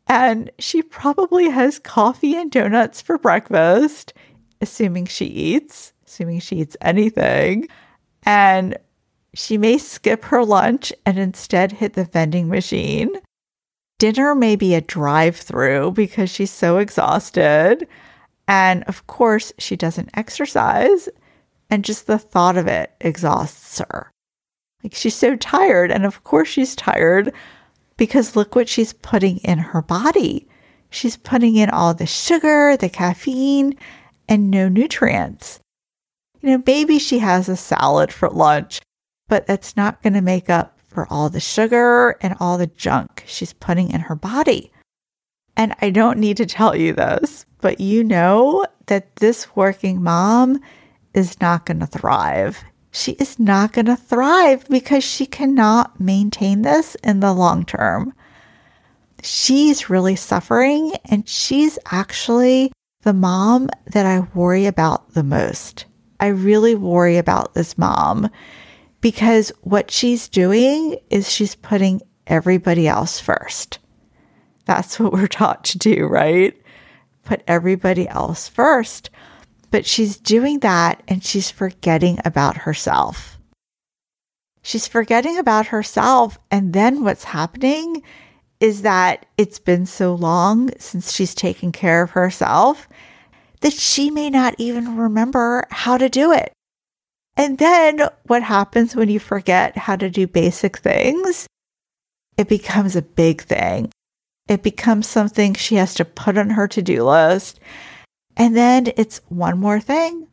and 0.06 0.50
she 0.58 0.82
probably 0.82 1.50
has 1.50 1.78
coffee 1.78 2.34
and 2.34 2.50
donuts 2.50 3.00
for 3.00 3.18
breakfast, 3.18 4.12
assuming 4.60 5.06
she 5.06 5.26
eats, 5.26 5.92
assuming 6.06 6.40
she 6.40 6.56
eats 6.56 6.76
anything. 6.80 7.68
And 8.22 8.76
she 9.34 9.58
may 9.58 9.78
skip 9.78 10.24
her 10.26 10.44
lunch 10.44 10.92
and 11.04 11.18
instead 11.18 11.72
hit 11.72 11.92
the 11.92 12.04
vending 12.04 12.48
machine. 12.48 13.10
Dinner 13.98 14.34
may 14.34 14.56
be 14.56 14.74
a 14.74 14.80
drive 14.80 15.36
through 15.36 15.92
because 15.92 16.30
she's 16.30 16.50
so 16.50 16.78
exhausted. 16.78 17.86
And 18.46 18.84
of 18.84 19.06
course, 19.06 19.52
she 19.58 19.76
doesn't 19.76 20.10
exercise, 20.14 21.08
and 21.70 21.84
just 21.84 22.06
the 22.06 22.18
thought 22.18 22.56
of 22.56 22.66
it 22.66 22.92
exhausts 23.00 23.78
her. 23.78 24.10
Like 24.82 24.94
she's 24.94 25.14
so 25.14 25.36
tired, 25.36 25.90
and 25.90 26.04
of 26.04 26.24
course, 26.24 26.48
she's 26.48 26.76
tired 26.76 27.32
because 27.96 28.36
look 28.36 28.54
what 28.54 28.68
she's 28.68 28.92
putting 28.92 29.38
in 29.38 29.58
her 29.58 29.80
body. 29.80 30.46
She's 30.90 31.16
putting 31.16 31.56
in 31.56 31.70
all 31.70 31.94
the 31.94 32.06
sugar, 32.06 32.76
the 32.76 32.88
caffeine, 32.88 33.76
and 34.28 34.50
no 34.50 34.68
nutrients. 34.68 35.60
You 36.40 36.50
know, 36.50 36.62
maybe 36.66 36.98
she 36.98 37.18
has 37.20 37.48
a 37.48 37.56
salad 37.56 38.12
for 38.12 38.28
lunch, 38.28 38.80
but 39.28 39.46
that's 39.46 39.76
not 39.76 40.02
going 40.02 40.12
to 40.12 40.20
make 40.20 40.50
up 40.50 40.78
for 40.88 41.06
all 41.10 41.30
the 41.30 41.40
sugar 41.40 42.16
and 42.20 42.36
all 42.38 42.58
the 42.58 42.66
junk 42.66 43.24
she's 43.26 43.52
putting 43.54 43.90
in 43.90 44.00
her 44.00 44.14
body. 44.14 44.70
And 45.56 45.74
I 45.80 45.90
don't 45.90 46.18
need 46.18 46.36
to 46.36 46.46
tell 46.46 46.76
you 46.76 46.92
this, 46.92 47.46
but 47.64 47.80
you 47.80 48.04
know 48.04 48.62
that 48.88 49.16
this 49.16 49.56
working 49.56 50.02
mom 50.02 50.60
is 51.14 51.40
not 51.40 51.64
going 51.64 51.80
to 51.80 51.86
thrive. 51.86 52.62
She 52.90 53.12
is 53.12 53.38
not 53.38 53.72
going 53.72 53.86
to 53.86 53.96
thrive 53.96 54.68
because 54.68 55.02
she 55.02 55.24
cannot 55.24 55.98
maintain 55.98 56.60
this 56.60 56.94
in 56.96 57.20
the 57.20 57.32
long 57.32 57.64
term. 57.64 58.12
She's 59.22 59.88
really 59.88 60.14
suffering, 60.14 60.92
and 61.06 61.26
she's 61.26 61.78
actually 61.90 62.70
the 63.00 63.14
mom 63.14 63.70
that 63.86 64.04
I 64.04 64.28
worry 64.34 64.66
about 64.66 65.14
the 65.14 65.24
most. 65.24 65.86
I 66.20 66.26
really 66.26 66.74
worry 66.74 67.16
about 67.16 67.54
this 67.54 67.78
mom 67.78 68.28
because 69.00 69.52
what 69.62 69.90
she's 69.90 70.28
doing 70.28 70.98
is 71.08 71.32
she's 71.32 71.54
putting 71.54 72.02
everybody 72.26 72.86
else 72.86 73.20
first. 73.20 73.78
That's 74.66 75.00
what 75.00 75.14
we're 75.14 75.28
taught 75.28 75.64
to 75.64 75.78
do, 75.78 76.04
right? 76.04 76.54
Put 77.24 77.42
everybody 77.46 78.08
else 78.08 78.48
first. 78.48 79.10
But 79.70 79.86
she's 79.86 80.16
doing 80.16 80.60
that 80.60 81.02
and 81.08 81.24
she's 81.24 81.50
forgetting 81.50 82.18
about 82.24 82.58
herself. 82.58 83.38
She's 84.62 84.86
forgetting 84.86 85.38
about 85.38 85.66
herself. 85.66 86.38
And 86.50 86.72
then 86.72 87.04
what's 87.04 87.24
happening 87.24 88.02
is 88.60 88.82
that 88.82 89.26
it's 89.36 89.58
been 89.58 89.84
so 89.84 90.14
long 90.14 90.70
since 90.78 91.12
she's 91.12 91.34
taken 91.34 91.72
care 91.72 92.02
of 92.02 92.10
herself 92.10 92.88
that 93.60 93.72
she 93.72 94.10
may 94.10 94.30
not 94.30 94.54
even 94.58 94.96
remember 94.96 95.66
how 95.70 95.96
to 95.98 96.08
do 96.08 96.32
it. 96.32 96.52
And 97.36 97.58
then 97.58 98.08
what 98.26 98.42
happens 98.42 98.94
when 98.94 99.08
you 99.08 99.18
forget 99.18 99.76
how 99.76 99.96
to 99.96 100.08
do 100.08 100.26
basic 100.26 100.78
things? 100.78 101.46
It 102.38 102.48
becomes 102.48 102.94
a 102.94 103.02
big 103.02 103.42
thing. 103.42 103.90
It 104.48 104.62
becomes 104.62 105.06
something 105.06 105.54
she 105.54 105.76
has 105.76 105.94
to 105.94 106.04
put 106.04 106.36
on 106.36 106.50
her 106.50 106.68
to 106.68 106.82
do 106.82 107.04
list. 107.04 107.60
And 108.36 108.56
then 108.56 108.92
it's 108.96 109.20
one 109.28 109.58
more 109.58 109.80
thing, 109.80 110.26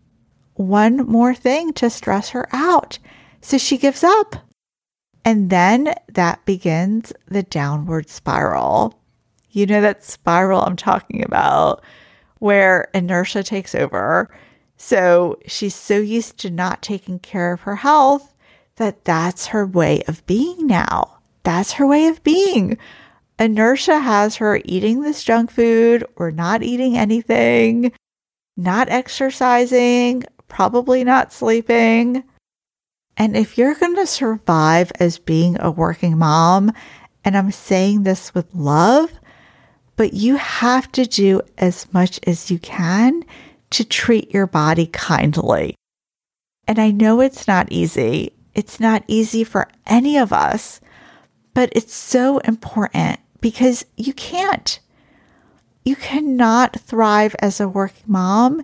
one 0.56 0.98
more 1.08 1.34
thing 1.34 1.74
to 1.74 1.90
stress 1.90 2.30
her 2.30 2.48
out. 2.52 3.00
So 3.42 3.58
she 3.58 3.78
gives 3.78 4.04
up. 4.04 4.36
And 5.24 5.50
then 5.50 5.94
that 6.12 6.44
begins 6.46 7.14
the 7.28 7.44
downward 7.44 8.10
spiral. 8.10 9.00
You 9.52 9.66
know 9.66 9.82
that 9.82 10.04
spiral 10.04 10.62
I'm 10.62 10.76
talking 10.76 11.24
about 11.24 11.84
where 12.40 12.90
inertia 12.94 13.44
takes 13.44 13.76
over. 13.76 14.30
So 14.78 15.38
she's 15.46 15.76
so 15.76 15.98
used 15.98 16.40
to 16.40 16.50
not 16.50 16.82
taking 16.82 17.20
care 17.20 17.54
of 17.54 17.62
her 17.62 17.76
health 17.78 18.34
that 18.78 19.06
that's 19.06 19.48
her 19.48 19.66
way 19.66 20.02
of 20.08 20.26
being 20.26 20.66
now. 20.66 21.20
That's 21.44 21.74
her 21.74 21.86
way 21.86 22.08
of 22.08 22.24
being 22.24 22.78
inertia 23.40 24.00
has 24.00 24.38
her 24.38 24.62
eating 24.66 25.02
this 25.02 25.24
junk 25.24 25.52
food 25.52 26.06
or 26.16 26.32
not 26.32 26.64
eating 26.64 26.98
anything, 26.98 27.92
not 28.58 28.90
exercising, 28.90 30.24
probably 30.48 31.04
not 31.04 31.34
sleeping. 31.34 32.24
And 33.18 33.36
if 33.36 33.58
you're 33.58 33.76
going 33.76 33.96
to 33.96 34.08
survive 34.08 34.92
as 35.00 35.20
being 35.20 35.58
a 35.60 35.72
working 35.72 36.18
mom, 36.18 36.72
and 37.24 37.38
I'm 37.38 37.52
saying 37.52 38.04
this 38.04 38.34
with 38.34 38.54
love, 38.54 39.12
but 39.96 40.14
you 40.14 40.38
have 40.38 40.92
to 40.94 41.06
do 41.06 41.42
as 41.58 41.92
much 41.94 42.20
as 42.26 42.50
you 42.50 42.58
can 42.60 43.24
to 43.72 43.86
treat 43.86 44.34
your 44.34 44.48
body 44.48 44.88
kindly. 44.88 45.76
And 46.68 46.80
I 46.80 46.92
know 46.92 47.22
it's 47.22 47.48
not 47.48 47.72
easy. 47.72 48.34
It's 48.54 48.80
not 48.80 49.04
easy 49.08 49.44
for 49.44 49.68
any 49.86 50.18
of 50.18 50.34
us, 50.34 50.82
but 51.54 51.70
it's 51.74 51.94
so 51.94 52.40
important 52.40 53.20
because 53.40 53.86
you 53.98 54.14
can't. 54.14 54.80
You 55.84 55.96
cannot 55.96 56.80
thrive 56.80 57.36
as 57.40 57.60
a 57.60 57.68
working 57.68 58.04
mom 58.08 58.64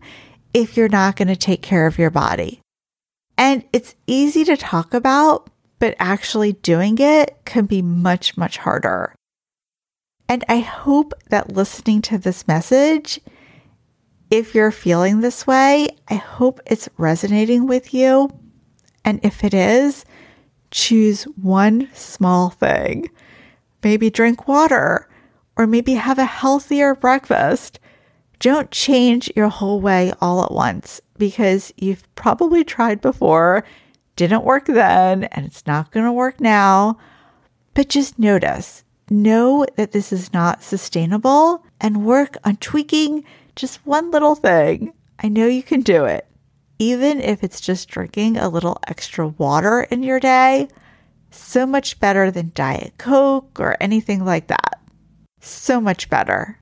if 0.54 0.78
you're 0.78 0.90
not 0.90 1.16
going 1.16 1.28
to 1.28 1.36
take 1.36 1.62
care 1.62 1.88
of 1.88 1.98
your 1.98 2.12
body. 2.12 2.62
And 3.38 3.64
it's 3.74 3.96
easy 4.08 4.44
to 4.46 4.58
talk 4.58 4.94
about, 4.94 5.50
but 5.80 5.96
actually 6.00 6.54
doing 6.54 6.98
it 7.00 7.38
can 7.46 7.66
be 7.66 7.82
much, 7.82 8.38
much 8.38 8.58
harder. 8.58 9.14
And 10.30 10.44
I 10.50 10.60
hope 10.60 11.14
that 11.30 11.54
listening 11.54 12.02
to 12.04 12.18
this 12.18 12.48
message, 12.48 13.20
if 14.30 14.54
you're 14.54 14.72
feeling 14.72 15.22
this 15.22 15.48
way, 15.48 15.90
I 16.10 16.16
hope 16.16 16.60
it's 16.66 16.90
resonating 16.98 17.66
with 17.68 17.94
you. 17.94 18.30
And 19.06 19.20
if 19.24 19.44
it 19.44 19.54
is, 19.54 20.04
choose 20.72 21.24
one 21.24 21.90
small 21.94 22.50
thing 22.50 23.10
Maybe 23.84 24.10
drink 24.10 24.48
water 24.48 25.08
or 25.56 25.68
maybe 25.68 25.94
have 25.94 26.20
a 26.20 26.26
healthier 26.26 26.96
breakfast. 26.96 27.80
Don't 28.40 28.72
change 28.72 29.32
your 29.36 29.50
whole 29.50 29.82
way 29.82 30.14
all 30.22 30.44
at 30.44 30.52
once 30.52 31.02
because 31.18 31.74
you've 31.78 32.14
probably 32.16 32.64
tried 32.64 33.02
before, 33.02 33.64
didn't 34.16 34.44
work 34.44 34.66
then, 34.66 35.24
and 35.26 35.46
it's 35.46 35.66
not 35.66 35.92
going 35.92 36.06
to 36.06 36.12
work 36.12 36.40
now. 36.40 36.98
But 37.74 37.90
just 37.90 38.20
notice, 38.20 38.84
know 39.10 39.66
that 39.76 39.92
this 39.92 40.12
is 40.12 40.34
not 40.34 40.64
sustainable 40.64 41.64
and 41.80 42.06
work 42.06 42.38
on 42.44 42.58
tweaking 42.58 43.24
just 43.56 43.86
one 43.86 44.12
little 44.12 44.36
thing. 44.36 44.94
I 45.20 45.30
know 45.30 45.48
you 45.48 45.64
can 45.64 45.82
do 45.82 46.06
it. 46.06 46.27
Even 46.80 47.20
if 47.20 47.44
it's 47.44 47.60
just 47.60 47.90
drinking 47.90 48.38
a 48.38 48.50
little 48.50 48.78
extra 48.88 49.28
water 49.28 49.82
in 49.82 50.04
your 50.04 50.20
day, 50.20 50.68
so 51.32 51.66
much 51.66 52.00
better 52.00 52.32
than 52.32 52.52
Diet 52.54 52.94
Coke 52.98 53.60
or 53.60 53.78
anything 53.82 54.24
like 54.24 54.48
that. 54.48 54.82
So 55.42 55.82
much 55.82 56.10
better. 56.10 56.60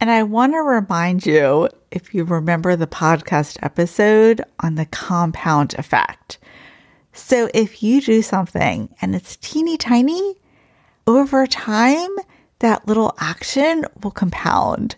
And 0.00 0.10
I 0.10 0.24
want 0.24 0.52
to 0.54 0.58
remind 0.58 1.26
you 1.26 1.68
if 1.90 2.12
you 2.12 2.24
remember 2.24 2.74
the 2.74 2.86
podcast 2.86 3.56
episode 3.62 4.42
on 4.60 4.74
the 4.74 4.86
compound 4.86 5.74
effect. 5.78 6.38
So 7.12 7.48
if 7.54 7.82
you 7.82 8.00
do 8.00 8.22
something 8.22 8.94
and 9.00 9.14
it's 9.14 9.36
teeny 9.36 9.76
tiny, 9.76 10.36
over 11.06 11.46
time, 11.46 12.10
that 12.60 12.86
little 12.88 13.14
action 13.18 13.84
will 14.02 14.10
compound. 14.10 14.96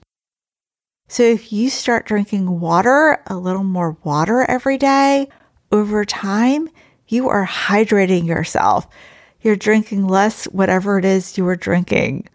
So 1.09 1.23
if 1.23 1.53
you 1.53 1.71
start 1.71 2.07
drinking 2.07 2.61
water, 2.61 3.23
a 3.27 3.37
little 3.37 3.65
more 3.65 3.97
water 4.03 4.45
every 4.49 4.79
day, 4.79 5.29
over 5.71 6.05
time, 6.05 6.69
you 7.09 7.29
are 7.29 7.47
hydrating 7.47 8.27
yourself. 8.27 8.87
You're 9.41 9.57
drinking 9.57 10.07
less, 10.07 10.45
whatever 10.47 10.99
it 10.99 11.05
is 11.05 11.37
you 11.37 11.47
are 11.49 11.57
drinking. 11.57 12.29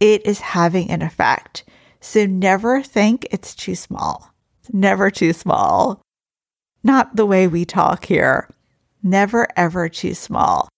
It 0.00 0.26
is 0.26 0.40
having 0.40 0.90
an 0.90 1.02
effect. 1.02 1.64
So 2.00 2.24
never 2.24 2.82
think 2.82 3.26
it's 3.30 3.54
too 3.54 3.74
small. 3.74 4.32
It's 4.60 4.72
never 4.72 5.10
too 5.10 5.32
small. 5.32 6.00
Not 6.82 7.16
the 7.16 7.26
way 7.26 7.46
we 7.48 7.64
talk 7.64 8.06
here. 8.06 8.48
Never 9.02 9.46
ever 9.56 9.88
too 9.88 10.14
small. 10.14 10.68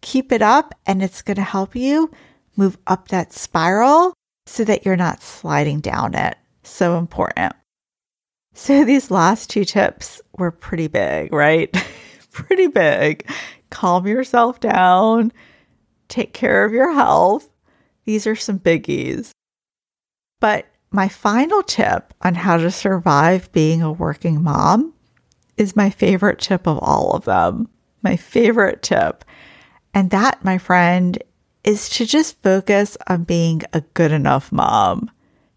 Keep 0.00 0.32
it 0.32 0.42
up 0.42 0.74
and 0.86 1.02
it's 1.02 1.22
going 1.22 1.36
to 1.36 1.42
help 1.42 1.76
you 1.76 2.10
move 2.56 2.78
up 2.86 3.08
that 3.08 3.32
spiral 3.32 4.14
so 4.46 4.64
that 4.64 4.86
you're 4.86 4.96
not 4.96 5.22
sliding 5.22 5.80
down 5.80 6.14
it. 6.14 6.36
So 6.62 6.98
important. 6.98 7.52
So 8.54 8.84
these 8.84 9.10
last 9.10 9.50
two 9.50 9.64
tips 9.64 10.22
were 10.38 10.50
pretty 10.50 10.88
big, 10.88 11.32
right? 11.32 11.70
pretty 12.32 12.68
big. 12.68 13.28
Calm 13.70 14.06
yourself 14.06 14.60
down. 14.60 15.32
Take 16.08 16.32
care 16.32 16.64
of 16.64 16.72
your 16.72 16.92
health. 16.92 17.50
These 18.04 18.26
are 18.26 18.36
some 18.36 18.58
biggies. 18.58 19.30
But 20.40 20.66
my 20.90 21.08
final 21.08 21.62
tip 21.62 22.14
on 22.22 22.34
how 22.34 22.56
to 22.56 22.70
survive 22.70 23.52
being 23.52 23.82
a 23.82 23.92
working 23.92 24.42
mom 24.42 24.94
is 25.56 25.76
my 25.76 25.90
favorite 25.90 26.38
tip 26.38 26.66
of 26.66 26.78
all 26.78 27.12
of 27.12 27.24
them. 27.24 27.68
My 28.02 28.16
favorite 28.16 28.82
tip. 28.82 29.24
And 29.92 30.10
that, 30.10 30.44
my 30.44 30.58
friend, 30.58 31.18
is 31.66 31.88
to 31.90 32.06
just 32.06 32.40
focus 32.42 32.96
on 33.08 33.24
being 33.24 33.62
a 33.72 33.82
good 33.92 34.12
enough 34.12 34.50
mom. 34.52 35.10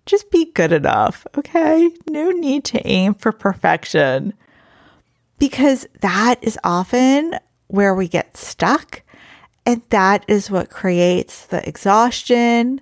Just 0.05 0.31
be 0.31 0.51
good 0.51 0.73
enough, 0.73 1.25
okay? 1.37 1.89
No 2.09 2.31
need 2.31 2.65
to 2.65 2.85
aim 2.85 3.13
for 3.13 3.31
perfection 3.31 4.33
because 5.37 5.87
that 6.01 6.35
is 6.41 6.59
often 6.63 7.35
where 7.67 7.93
we 7.93 8.07
get 8.07 8.35
stuck. 8.35 9.03
And 9.65 9.83
that 9.89 10.25
is 10.27 10.49
what 10.49 10.71
creates 10.71 11.45
the 11.45 11.67
exhaustion, 11.67 12.81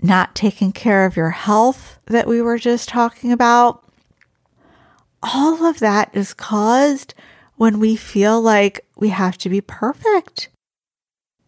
not 0.00 0.36
taking 0.36 0.70
care 0.70 1.04
of 1.04 1.16
your 1.16 1.30
health 1.30 1.98
that 2.06 2.28
we 2.28 2.40
were 2.40 2.58
just 2.58 2.88
talking 2.88 3.32
about. 3.32 3.82
All 5.20 5.64
of 5.66 5.80
that 5.80 6.10
is 6.14 6.32
caused 6.32 7.14
when 7.56 7.80
we 7.80 7.96
feel 7.96 8.40
like 8.40 8.86
we 8.96 9.08
have 9.08 9.36
to 9.38 9.48
be 9.48 9.60
perfect. 9.60 10.48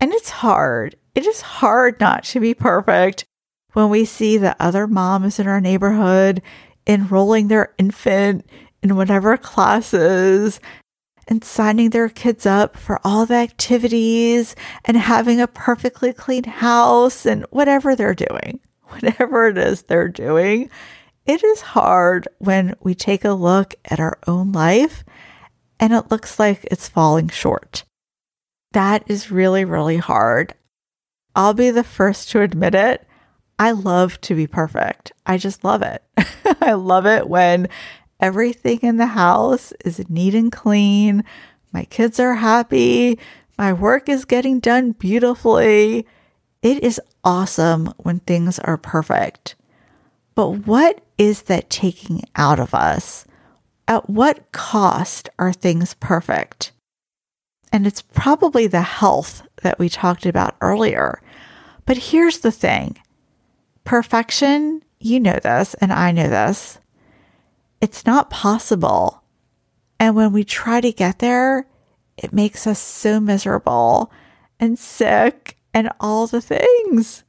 And 0.00 0.12
it's 0.12 0.30
hard. 0.30 0.96
It 1.14 1.26
is 1.26 1.40
hard 1.40 2.00
not 2.00 2.24
to 2.24 2.40
be 2.40 2.54
perfect 2.54 3.24
when 3.72 3.90
we 3.90 4.04
see 4.04 4.36
the 4.36 4.56
other 4.60 4.86
moms 4.86 5.38
in 5.38 5.46
our 5.46 5.60
neighborhood 5.60 6.42
enrolling 6.86 7.48
their 7.48 7.74
infant 7.78 8.48
in 8.82 8.96
whatever 8.96 9.36
classes 9.36 10.60
and 11.26 11.44
signing 11.44 11.90
their 11.90 12.08
kids 12.08 12.46
up 12.46 12.76
for 12.76 12.98
all 13.04 13.26
the 13.26 13.34
activities 13.34 14.56
and 14.84 14.96
having 14.96 15.40
a 15.40 15.46
perfectly 15.46 16.12
clean 16.12 16.44
house 16.44 17.26
and 17.26 17.44
whatever 17.50 17.94
they're 17.94 18.14
doing, 18.14 18.60
whatever 18.84 19.48
it 19.48 19.58
is 19.58 19.82
they're 19.82 20.08
doing. 20.08 20.70
It 21.26 21.44
is 21.44 21.60
hard 21.60 22.26
when 22.38 22.74
we 22.80 22.94
take 22.94 23.24
a 23.24 23.32
look 23.32 23.74
at 23.84 24.00
our 24.00 24.18
own 24.26 24.52
life 24.52 25.04
and 25.78 25.92
it 25.92 26.10
looks 26.10 26.38
like 26.38 26.66
it's 26.70 26.88
falling 26.88 27.28
short. 27.28 27.84
That 28.72 29.04
is 29.06 29.30
really, 29.30 29.64
really 29.64 29.96
hard. 29.96 30.54
I'll 31.34 31.54
be 31.54 31.70
the 31.70 31.84
first 31.84 32.30
to 32.30 32.40
admit 32.40 32.74
it. 32.74 33.06
I 33.58 33.72
love 33.72 34.20
to 34.22 34.34
be 34.34 34.46
perfect. 34.46 35.12
I 35.26 35.38
just 35.38 35.64
love 35.64 35.82
it. 35.82 36.02
I 36.60 36.72
love 36.72 37.06
it 37.06 37.28
when 37.28 37.68
everything 38.20 38.80
in 38.82 38.96
the 38.96 39.06
house 39.06 39.72
is 39.84 40.08
neat 40.08 40.34
and 40.34 40.52
clean. 40.52 41.24
My 41.72 41.84
kids 41.84 42.20
are 42.20 42.34
happy. 42.34 43.18
My 43.56 43.72
work 43.72 44.08
is 44.08 44.24
getting 44.24 44.60
done 44.60 44.92
beautifully. 44.92 46.06
It 46.62 46.82
is 46.82 47.00
awesome 47.24 47.92
when 47.98 48.20
things 48.20 48.58
are 48.60 48.76
perfect. 48.76 49.56
But 50.34 50.66
what 50.66 51.00
is 51.16 51.42
that 51.42 51.70
taking 51.70 52.22
out 52.36 52.60
of 52.60 52.74
us? 52.74 53.24
At 53.88 54.08
what 54.08 54.52
cost 54.52 55.28
are 55.38 55.52
things 55.52 55.94
perfect? 55.94 56.72
And 57.72 57.86
it's 57.86 58.02
probably 58.02 58.66
the 58.66 58.82
health 58.82 59.42
that 59.62 59.78
we 59.78 59.88
talked 59.88 60.26
about 60.26 60.56
earlier. 60.60 61.20
But 61.86 61.98
here's 61.98 62.38
the 62.38 62.52
thing 62.52 62.98
perfection, 63.84 64.82
you 64.98 65.20
know 65.20 65.38
this, 65.42 65.74
and 65.74 65.92
I 65.92 66.12
know 66.12 66.28
this, 66.28 66.78
it's 67.80 68.04
not 68.04 68.30
possible. 68.30 69.22
And 70.00 70.14
when 70.14 70.32
we 70.32 70.44
try 70.44 70.80
to 70.80 70.92
get 70.92 71.18
there, 71.18 71.66
it 72.16 72.32
makes 72.32 72.66
us 72.66 72.78
so 72.78 73.20
miserable 73.20 74.12
and 74.60 74.78
sick 74.78 75.56
and 75.72 75.90
all 76.00 76.26
the 76.26 76.40
things. 76.40 77.24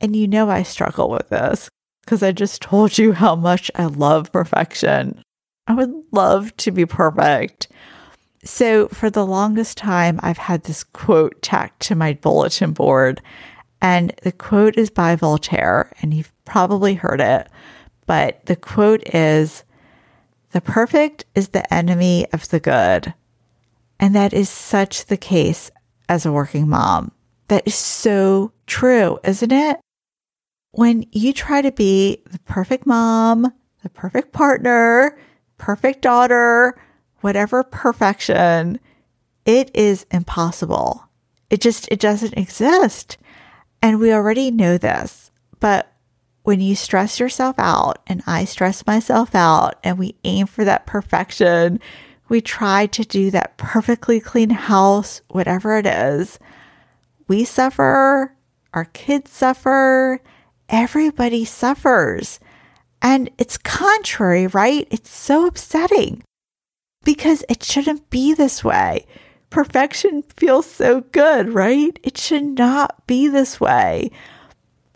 And 0.00 0.14
you 0.14 0.28
know, 0.28 0.50
I 0.50 0.62
struggle 0.62 1.10
with 1.10 1.30
this 1.30 1.68
because 2.02 2.22
I 2.22 2.32
just 2.32 2.60
told 2.60 2.98
you 2.98 3.12
how 3.12 3.34
much 3.34 3.70
I 3.74 3.86
love 3.86 4.30
perfection. 4.32 5.22
I 5.66 5.74
would 5.74 5.92
love 6.12 6.54
to 6.58 6.70
be 6.70 6.84
perfect. 6.84 7.68
So, 8.44 8.88
for 8.88 9.08
the 9.08 9.24
longest 9.24 9.78
time, 9.78 10.20
I've 10.22 10.38
had 10.38 10.64
this 10.64 10.84
quote 10.84 11.40
tacked 11.40 11.80
to 11.82 11.94
my 11.94 12.12
bulletin 12.12 12.72
board. 12.72 13.22
And 13.80 14.14
the 14.22 14.32
quote 14.32 14.76
is 14.76 14.90
by 14.90 15.16
Voltaire, 15.16 15.90
and 16.00 16.12
you've 16.12 16.32
probably 16.44 16.94
heard 16.94 17.20
it. 17.20 17.48
But 18.06 18.44
the 18.46 18.56
quote 18.56 19.02
is 19.14 19.64
The 20.52 20.60
perfect 20.60 21.24
is 21.34 21.48
the 21.48 21.72
enemy 21.72 22.26
of 22.32 22.48
the 22.50 22.60
good. 22.60 23.14
And 23.98 24.14
that 24.14 24.32
is 24.32 24.48
such 24.48 25.06
the 25.06 25.16
case 25.16 25.70
as 26.08 26.26
a 26.26 26.32
working 26.32 26.68
mom. 26.68 27.12
That 27.48 27.66
is 27.66 27.74
so 27.74 28.52
true, 28.66 29.18
isn't 29.24 29.52
it? 29.52 29.80
When 30.72 31.06
you 31.12 31.32
try 31.32 31.62
to 31.62 31.72
be 31.72 32.22
the 32.30 32.40
perfect 32.40 32.86
mom, 32.86 33.52
the 33.82 33.88
perfect 33.90 34.32
partner, 34.32 35.18
perfect 35.56 36.02
daughter, 36.02 36.74
whatever 37.24 37.64
perfection, 37.64 38.78
it 39.46 39.70
is 39.72 40.04
impossible. 40.10 41.08
It 41.48 41.62
just, 41.62 41.88
it 41.90 41.98
doesn't 41.98 42.36
exist. 42.36 43.16
And 43.80 43.98
we 43.98 44.12
already 44.12 44.50
know 44.50 44.76
this. 44.76 45.30
But 45.58 45.90
when 46.42 46.60
you 46.60 46.76
stress 46.76 47.18
yourself 47.18 47.54
out, 47.56 48.02
and 48.06 48.22
I 48.26 48.44
stress 48.44 48.86
myself 48.86 49.34
out, 49.34 49.76
and 49.82 49.96
we 49.96 50.16
aim 50.24 50.46
for 50.46 50.66
that 50.66 50.84
perfection, 50.84 51.80
we 52.28 52.42
try 52.42 52.84
to 52.88 53.04
do 53.04 53.30
that 53.30 53.56
perfectly 53.56 54.20
clean 54.20 54.50
house, 54.50 55.22
whatever 55.28 55.78
it 55.78 55.86
is, 55.86 56.38
we 57.26 57.44
suffer, 57.44 58.36
our 58.74 58.84
kids 58.84 59.30
suffer, 59.30 60.20
everybody 60.68 61.46
suffers. 61.46 62.38
And 63.00 63.30
it's 63.38 63.56
contrary, 63.56 64.46
right? 64.46 64.86
It's 64.90 65.08
so 65.08 65.46
upsetting 65.46 66.22
because 67.04 67.44
it 67.48 67.62
shouldn't 67.62 68.10
be 68.10 68.34
this 68.34 68.64
way. 68.64 69.06
Perfection 69.50 70.22
feels 70.36 70.66
so 70.68 71.02
good, 71.12 71.50
right? 71.50 71.98
It 72.02 72.18
should 72.18 72.58
not 72.58 73.06
be 73.06 73.28
this 73.28 73.60
way. 73.60 74.10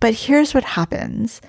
But 0.00 0.14
here's 0.14 0.54
what 0.54 0.64
happens 0.64 1.40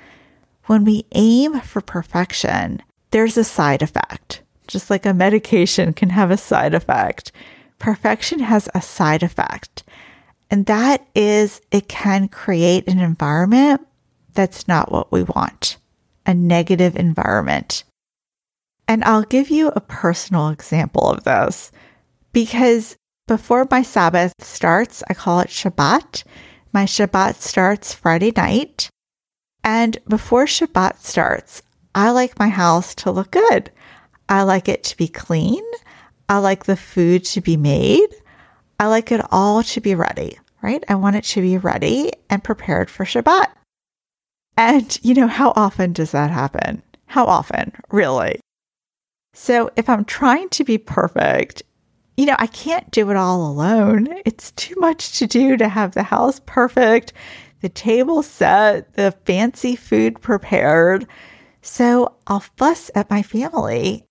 when 0.66 0.84
we 0.84 1.06
aim 1.14 1.60
for 1.62 1.82
perfection, 1.82 2.84
there's 3.10 3.38
a 3.38 3.44
side 3.44 3.82
effect. 3.82 4.44
Just 4.68 4.92
like 4.92 5.06
a 5.06 5.16
medication 5.16 5.94
can 5.94 6.12
have 6.12 6.30
a 6.30 6.38
side 6.38 6.76
effect, 6.76 7.32
perfection 7.80 8.40
has 8.40 8.70
a 8.76 8.82
side 8.82 9.24
effect. 9.24 9.84
And 10.52 10.68
that 10.68 11.08
is 11.16 11.62
it 11.72 11.88
can 11.88 12.28
create 12.28 12.88
an 12.88 13.00
environment 13.00 13.82
that's 14.34 14.68
not 14.68 14.92
what 14.92 15.12
we 15.12 15.24
want, 15.24 15.78
a 16.26 16.34
negative 16.34 16.96
environment. 16.96 17.84
And 18.90 19.04
I'll 19.04 19.22
give 19.22 19.52
you 19.52 19.68
a 19.68 19.82
personal 19.82 20.50
example 20.50 21.08
of 21.08 21.24
this 21.24 21.72
because 22.34 22.98
before 23.28 23.68
my 23.70 23.84
Sabbath 23.84 24.34
starts, 24.40 25.04
I 25.08 25.14
call 25.14 25.42
it 25.42 25.50
Shabbat. 25.50 26.24
My 26.74 26.86
Shabbat 26.86 27.36
starts 27.36 27.94
Friday 27.94 28.34
night. 28.36 28.90
And 29.64 30.00
before 30.08 30.46
Shabbat 30.46 30.98
starts, 31.04 31.62
I 31.94 32.10
like 32.10 32.40
my 32.40 32.48
house 32.50 32.96
to 32.96 33.12
look 33.12 33.30
good. 33.30 33.70
I 34.28 34.42
like 34.42 34.68
it 34.68 34.84
to 34.86 34.98
be 34.98 35.08
clean. 35.08 35.64
I 36.28 36.40
like 36.40 36.66
the 36.66 36.76
food 36.76 37.26
to 37.26 37.42
be 37.42 37.58
made. 37.58 38.10
I 38.80 38.88
like 38.88 39.12
it 39.12 39.22
all 39.30 39.62
to 39.62 39.82
be 39.82 39.94
ready, 39.94 40.40
right? 40.64 40.84
I 40.90 40.96
want 40.96 41.16
it 41.16 41.26
to 41.26 41.42
be 41.42 41.60
ready 41.60 42.12
and 42.28 42.44
prepared 42.44 42.90
for 42.90 43.06
Shabbat. 43.06 43.52
And, 44.58 45.00
you 45.04 45.14
know, 45.14 45.28
how 45.28 45.54
often 45.56 45.94
does 45.94 46.12
that 46.12 46.32
happen? 46.32 46.82
How 47.06 47.26
often, 47.26 47.72
really? 47.92 48.40
So, 49.42 49.70
if 49.78 49.88
I'm 49.88 50.04
trying 50.04 50.50
to 50.50 50.66
be 50.66 50.78
perfect, 50.78 51.64
you 52.18 52.26
know, 52.26 52.36
I 52.38 52.46
can't 52.46 52.92
do 52.92 53.10
it 53.10 53.16
all 53.16 53.50
alone. 53.50 54.10
It's 54.26 54.52
too 54.52 54.76
much 54.78 55.18
to 55.20 55.28
do 55.28 55.56
to 55.56 55.70
have 55.70 55.94
the 55.94 56.04
house 56.04 56.42
perfect, 56.46 57.14
the 57.62 57.70
table 57.70 58.22
set, 58.22 58.96
the 58.96 59.14
fancy 59.24 59.78
food 59.78 60.22
prepared. 60.22 61.08
So, 61.62 62.16
I'll 62.28 62.42
fuss 62.42 62.92
at 62.94 63.10
my 63.10 63.24
family 63.24 64.04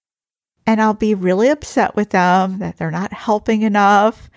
and 0.67 0.81
I'll 0.81 0.95
be 0.95 1.15
really 1.15 1.51
upset 1.51 1.95
with 1.95 2.09
them 2.09 2.61
that 2.61 2.79
they're 2.79 2.91
not 2.91 3.13
helping 3.13 3.61
enough 3.61 4.31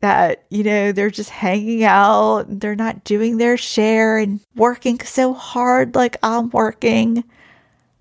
that, 0.00 0.46
you 0.48 0.64
know, 0.64 0.90
they're 0.90 1.10
just 1.10 1.28
hanging 1.28 1.84
out, 1.84 2.46
they're 2.48 2.74
not 2.74 3.04
doing 3.04 3.36
their 3.36 3.58
share 3.58 4.16
and 4.16 4.40
working 4.56 5.00
so 5.00 5.34
hard 5.34 5.94
like 5.94 6.16
I'm 6.22 6.48
working. 6.48 7.24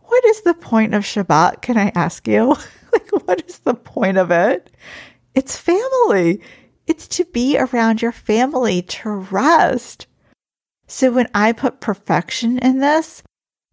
What 0.09 0.25
is 0.25 0.41
the 0.41 0.55
point 0.55 0.95
of 0.95 1.03
Shabbat? 1.03 1.61
Can 1.61 1.77
I 1.77 1.91
ask 1.93 2.27
you? 2.27 2.55
like, 2.93 3.09
what 3.27 3.47
is 3.47 3.59
the 3.59 3.75
point 3.75 4.17
of 4.17 4.31
it? 4.31 4.71
It's 5.35 5.55
family. 5.55 6.41
It's 6.87 7.07
to 7.09 7.25
be 7.25 7.59
around 7.59 8.01
your 8.01 8.11
family, 8.11 8.81
to 8.81 9.11
rest. 9.11 10.07
So 10.87 11.11
when 11.11 11.27
I 11.35 11.51
put 11.51 11.79
perfection 11.79 12.57
in 12.57 12.79
this, 12.79 13.21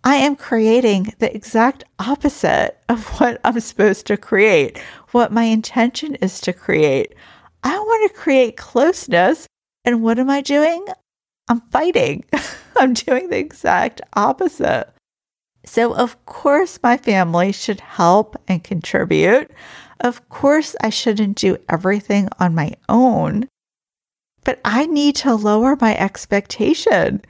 I 0.04 0.16
am 0.16 0.36
creating 0.36 1.14
the 1.20 1.34
exact 1.34 1.84
opposite 1.98 2.76
of 2.90 3.18
what 3.18 3.40
I'm 3.42 3.58
supposed 3.60 4.06
to 4.08 4.18
create, 4.18 4.76
what 5.12 5.32
my 5.32 5.44
intention 5.44 6.16
is 6.16 6.38
to 6.42 6.52
create. 6.52 7.14
I 7.64 7.78
want 7.78 8.12
to 8.12 8.18
create 8.18 8.58
closeness. 8.58 9.46
And 9.86 10.02
what 10.02 10.18
am 10.18 10.28
I 10.28 10.42
doing? 10.42 10.84
I'm 11.48 11.62
fighting. 11.70 12.26
I'm 12.76 12.92
doing 12.92 13.30
the 13.30 13.38
exact 13.38 14.02
opposite. 14.14 14.92
So, 15.66 15.94
of 15.94 16.24
course, 16.24 16.78
my 16.82 16.96
family 16.96 17.52
should 17.52 17.80
help 17.80 18.36
and 18.48 18.64
contribute. 18.64 19.50
Of 20.00 20.28
course, 20.28 20.76
I 20.80 20.90
shouldn't 20.90 21.36
do 21.36 21.58
everything 21.68 22.28
on 22.38 22.54
my 22.54 22.74
own, 22.88 23.48
but 24.44 24.60
I 24.64 24.86
need 24.86 25.16
to 25.16 25.34
lower 25.34 25.76
my 25.80 25.96
expectation. 25.96 27.20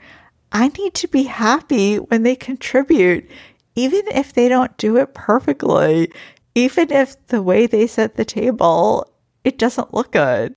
I 0.51 0.69
need 0.69 0.93
to 0.95 1.07
be 1.07 1.23
happy 1.23 1.97
when 1.97 2.23
they 2.23 2.35
contribute, 2.35 3.29
even 3.75 4.07
if 4.07 4.33
they 4.33 4.47
don't 4.47 4.77
do 4.77 4.97
it 4.97 5.13
perfectly, 5.13 6.11
even 6.55 6.91
if 6.91 7.27
the 7.27 7.41
way 7.41 7.67
they 7.67 7.87
set 7.87 8.15
the 8.15 8.25
table 8.25 9.11
it 9.43 9.57
doesn't 9.57 9.93
look 9.93 10.11
good. 10.11 10.53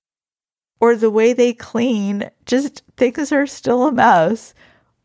Or 0.81 0.95
the 0.95 1.09
way 1.09 1.31
they 1.31 1.53
clean, 1.53 2.29
just 2.45 2.83
things 2.97 3.31
are 3.31 3.47
still 3.47 3.87
a 3.87 3.91
mess. 3.91 4.53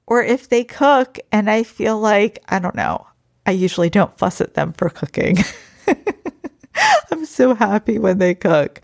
Or 0.07 0.23
if 0.23 0.49
they 0.49 0.64
cook 0.64 1.19
and 1.33 1.51
I 1.51 1.62
feel 1.62 1.99
like, 1.99 2.38
I 2.49 2.59
don't 2.59 2.77
know, 2.77 3.07
I 3.45 3.53
usually 3.53 3.90
don't 3.90 4.16
fuss 4.16 4.40
at 4.40 4.55
them 4.55 4.73
for 4.73 4.88
cooking. 4.88 5.38
I'm 7.11 7.25
so 7.27 7.55
happy 7.55 7.99
when 7.99 8.19
they 8.19 8.35
cook. 8.35 8.81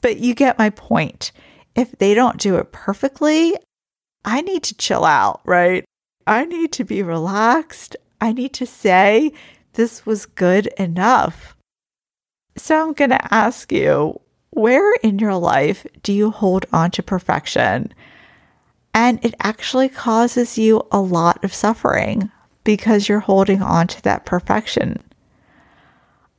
But 0.00 0.18
you 0.18 0.34
get 0.34 0.58
my 0.58 0.70
point. 0.70 1.32
If 1.74 1.92
they 1.92 2.14
don't 2.14 2.38
do 2.38 2.56
it 2.56 2.72
perfectly, 2.72 3.56
I 4.24 4.42
need 4.42 4.62
to 4.64 4.76
chill 4.76 5.04
out, 5.04 5.40
right? 5.44 5.84
I 6.26 6.44
need 6.44 6.72
to 6.72 6.84
be 6.84 7.02
relaxed. 7.02 7.96
I 8.20 8.32
need 8.32 8.52
to 8.54 8.66
say, 8.66 9.32
this 9.72 10.06
was 10.06 10.26
good 10.26 10.66
enough. 10.78 11.56
So 12.56 12.80
I'm 12.80 12.92
going 12.92 13.10
to 13.10 13.34
ask 13.34 13.72
you, 13.72 14.20
where 14.50 14.92
in 15.02 15.18
your 15.18 15.34
life 15.34 15.86
do 16.02 16.12
you 16.12 16.30
hold 16.30 16.66
on 16.72 16.90
to 16.92 17.02
perfection? 17.02 17.92
And 18.94 19.24
it 19.24 19.34
actually 19.40 19.88
causes 19.88 20.58
you 20.58 20.86
a 20.92 21.00
lot 21.00 21.42
of 21.44 21.54
suffering 21.54 22.30
because 22.64 23.08
you're 23.08 23.20
holding 23.20 23.62
on 23.62 23.86
to 23.88 24.02
that 24.02 24.26
perfection. 24.26 25.02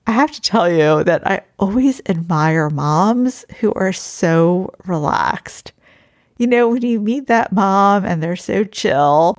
I 0.05 0.11
have 0.11 0.31
to 0.33 0.41
tell 0.41 0.69
you 0.69 1.03
that 1.03 1.25
I 1.25 1.41
always 1.57 2.01
admire 2.07 2.69
moms 2.69 3.45
who 3.59 3.71
are 3.73 3.93
so 3.93 4.73
relaxed. 4.85 5.71
You 6.37 6.47
know, 6.47 6.69
when 6.69 6.81
you 6.81 6.99
meet 6.99 7.27
that 7.27 7.53
mom 7.53 8.03
and 8.03 8.21
they're 8.21 8.35
so 8.35 8.65
chill 8.65 9.37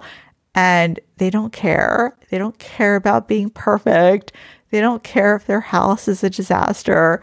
and 0.54 0.98
they 1.18 1.28
don't 1.28 1.52
care, 1.52 2.16
they 2.30 2.38
don't 2.38 2.58
care 2.58 2.96
about 2.96 3.28
being 3.28 3.50
perfect, 3.50 4.32
they 4.70 4.80
don't 4.80 5.02
care 5.02 5.36
if 5.36 5.46
their 5.46 5.60
house 5.60 6.08
is 6.08 6.24
a 6.24 6.30
disaster, 6.30 7.20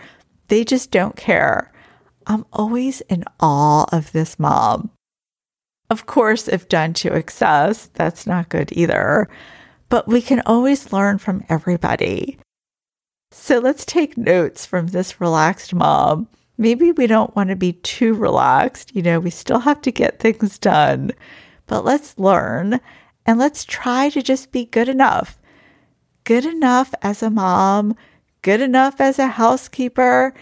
they 0.50 0.64
just 0.64 0.92
don't 0.92 1.16
care. 1.16 1.72
I'm 2.28 2.46
always 2.54 3.02
in 3.02 3.24
awe 3.40 3.86
of 3.92 4.12
this 4.12 4.38
mom. 4.38 4.92
Of 5.92 6.06
course, 6.06 6.48
if 6.48 6.70
done 6.70 6.94
to 6.94 7.14
excess, 7.14 7.88
that's 7.94 8.26
not 8.26 8.48
good 8.48 8.72
either. 8.72 9.28
But 9.90 10.08
we 10.08 10.22
can 10.22 10.42
always 10.46 10.94
learn 10.94 11.18
from 11.18 11.44
everybody. 11.50 12.40
So 13.32 13.60
let's 13.60 13.84
take 13.84 14.18
notes 14.18 14.66
from 14.66 14.88
this 14.88 15.20
relaxed 15.20 15.74
mom. 15.74 16.30
Maybe 16.58 16.94
we 16.94 17.08
don't 17.08 17.36
want 17.36 17.50
to 17.50 17.58
be 17.58 17.74
too 17.74 18.14
relaxed. 18.14 18.96
You 18.96 19.02
know, 19.02 19.20
we 19.20 19.32
still 19.32 19.60
have 19.60 19.82
to 19.82 19.92
get 19.92 20.22
things 20.22 20.58
done, 20.58 21.12
but 21.68 21.84
let's 21.84 22.18
learn 22.18 22.80
and 23.26 23.38
let's 23.38 23.66
try 23.66 24.08
to 24.12 24.22
just 24.22 24.54
be 24.54 24.64
good 24.64 24.88
enough. 24.88 25.42
Good 26.24 26.46
enough 26.46 26.94
as 27.02 27.22
a 27.22 27.30
mom, 27.30 27.98
good 28.44 28.62
enough 28.62 29.02
as 29.02 29.20
a 29.20 29.28
housekeeper, 29.28 30.34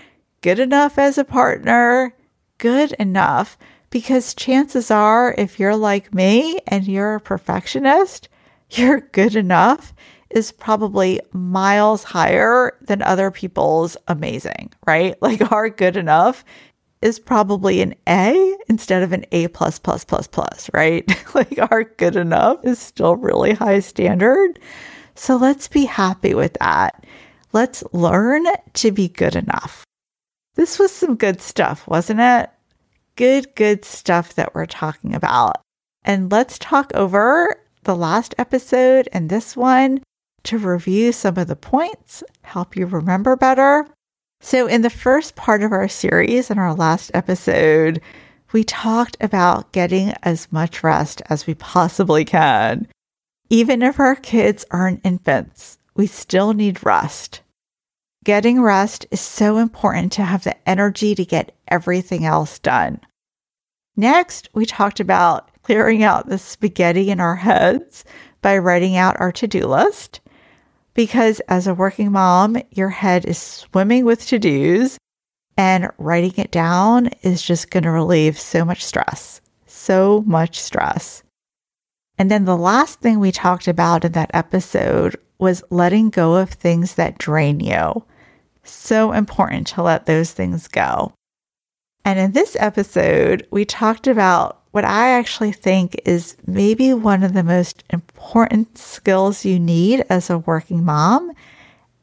good 0.41 0.59
enough 0.59 0.99
as 0.99 1.17
a 1.17 1.25
partner, 1.25 2.13
good 2.59 2.91
enough. 2.99 3.57
Because 3.89 4.33
chances 4.33 4.91
are, 4.91 5.33
if 5.37 5.59
you're 5.59 5.75
like 5.75 6.13
me 6.13 6.59
and 6.67 6.87
you're 6.87 7.15
a 7.15 7.21
perfectionist, 7.21 8.29
your 8.71 9.01
good 9.01 9.35
enough 9.35 9.93
is 10.29 10.51
probably 10.51 11.19
miles 11.31 12.03
higher 12.03 12.77
than 12.81 13.01
other 13.01 13.31
people's 13.31 13.97
amazing, 14.07 14.71
right? 14.85 15.15
Like 15.21 15.51
our 15.51 15.69
good 15.69 15.97
enough 15.97 16.45
is 17.01 17.19
probably 17.19 17.81
an 17.81 17.95
A 18.07 18.57
instead 18.67 19.03
of 19.03 19.13
an 19.13 19.25
A 19.31 19.47
plus 19.47 19.79
plus 19.79 20.03
plus 20.03 20.27
plus, 20.27 20.69
right? 20.73 21.05
like 21.35 21.57
our 21.71 21.83
good 21.83 22.15
enough 22.15 22.63
is 22.63 22.79
still 22.79 23.15
really 23.15 23.53
high 23.53 23.79
standard. 23.79 24.59
So 25.15 25.35
let's 25.37 25.67
be 25.67 25.85
happy 25.85 26.33
with 26.33 26.57
that. 26.59 27.05
Let's 27.51 27.83
learn 27.93 28.45
to 28.73 28.91
be 28.91 29.07
good 29.07 29.35
enough. 29.35 29.83
This 30.55 30.77
was 30.77 30.91
some 30.91 31.15
good 31.15 31.41
stuff, 31.41 31.87
wasn't 31.87 32.19
it? 32.19 32.49
Good, 33.19 33.53
good 33.55 33.83
stuff 33.83 34.35
that 34.35 34.55
we're 34.55 34.65
talking 34.65 35.13
about. 35.13 35.57
And 36.05 36.31
let's 36.31 36.57
talk 36.57 36.89
over 36.93 37.53
the 37.83 37.93
last 37.93 38.33
episode 38.37 39.09
and 39.11 39.29
this 39.29 39.57
one 39.57 40.01
to 40.43 40.57
review 40.57 41.11
some 41.11 41.37
of 41.37 41.49
the 41.49 41.57
points, 41.57 42.23
help 42.43 42.77
you 42.77 42.85
remember 42.85 43.35
better. 43.35 43.85
So, 44.39 44.67
in 44.67 44.83
the 44.83 44.89
first 44.89 45.35
part 45.35 45.63
of 45.63 45.73
our 45.73 45.89
series, 45.89 46.49
in 46.49 46.57
our 46.57 46.73
last 46.73 47.11
episode, 47.13 47.99
we 48.53 48.63
talked 48.63 49.17
about 49.19 49.73
getting 49.73 50.13
as 50.23 50.49
much 50.49 50.81
rest 50.81 51.21
as 51.29 51.45
we 51.45 51.55
possibly 51.55 52.23
can. 52.23 52.87
Even 53.49 53.81
if 53.81 53.99
our 53.99 54.15
kids 54.15 54.63
aren't 54.71 55.05
infants, 55.05 55.77
we 55.93 56.07
still 56.07 56.53
need 56.53 56.85
rest. 56.85 57.41
Getting 58.23 58.61
rest 58.61 59.07
is 59.11 59.19
so 59.19 59.57
important 59.57 60.13
to 60.13 60.23
have 60.23 60.45
the 60.45 60.55
energy 60.69 61.15
to 61.15 61.25
get 61.25 61.53
everything 61.67 62.23
else 62.23 62.59
done. 62.59 63.01
Next, 63.99 64.47
we 64.53 64.65
talked 64.65 65.01
about 65.01 65.49
clearing 65.61 66.03
out 66.03 66.29
the 66.29 66.37
spaghetti 66.37 67.09
in 67.09 67.19
our 67.19 67.35
heads 67.35 68.05
by 68.41 68.57
writing 68.57 68.95
out 68.95 69.19
our 69.19 69.33
to 69.33 69.45
do 69.45 69.67
list. 69.67 70.21
Because 70.93 71.41
as 71.49 71.67
a 71.67 71.73
working 71.73 72.13
mom, 72.13 72.55
your 72.71 72.91
head 72.91 73.25
is 73.25 73.37
swimming 73.37 74.05
with 74.05 74.25
to 74.27 74.39
dos, 74.39 74.97
and 75.57 75.91
writing 75.97 76.33
it 76.37 76.49
down 76.49 77.07
is 77.23 77.41
just 77.41 77.71
going 77.71 77.83
to 77.83 77.91
relieve 77.91 78.39
so 78.39 78.63
much 78.63 78.85
stress. 78.85 79.41
So 79.67 80.23
much 80.25 80.57
stress. 80.61 81.23
And 82.17 82.31
then 82.31 82.45
the 82.45 82.55
last 82.55 83.01
thing 83.01 83.19
we 83.19 83.33
talked 83.33 83.67
about 83.67 84.05
in 84.05 84.13
that 84.13 84.31
episode 84.33 85.17
was 85.39 85.61
letting 85.69 86.09
go 86.09 86.35
of 86.35 86.51
things 86.51 86.95
that 86.95 87.17
drain 87.17 87.59
you. 87.59 88.05
So 88.63 89.11
important 89.11 89.67
to 89.67 89.83
let 89.83 90.05
those 90.05 90.31
things 90.31 90.69
go. 90.69 91.11
And 92.09 92.17
in 92.17 92.31
this 92.31 92.57
episode, 92.59 93.45
we 93.51 93.65
talked 93.65 94.07
about 94.07 94.63
what 94.71 94.83
I 94.83 95.11
actually 95.11 95.51
think 95.51 95.95
is 96.05 96.35
maybe 96.47 96.91
one 96.91 97.21
of 97.21 97.33
the 97.33 97.43
most 97.43 97.83
important 97.91 98.79
skills 98.79 99.45
you 99.45 99.59
need 99.59 100.03
as 100.09 100.27
a 100.27 100.39
working 100.39 100.83
mom, 100.83 101.31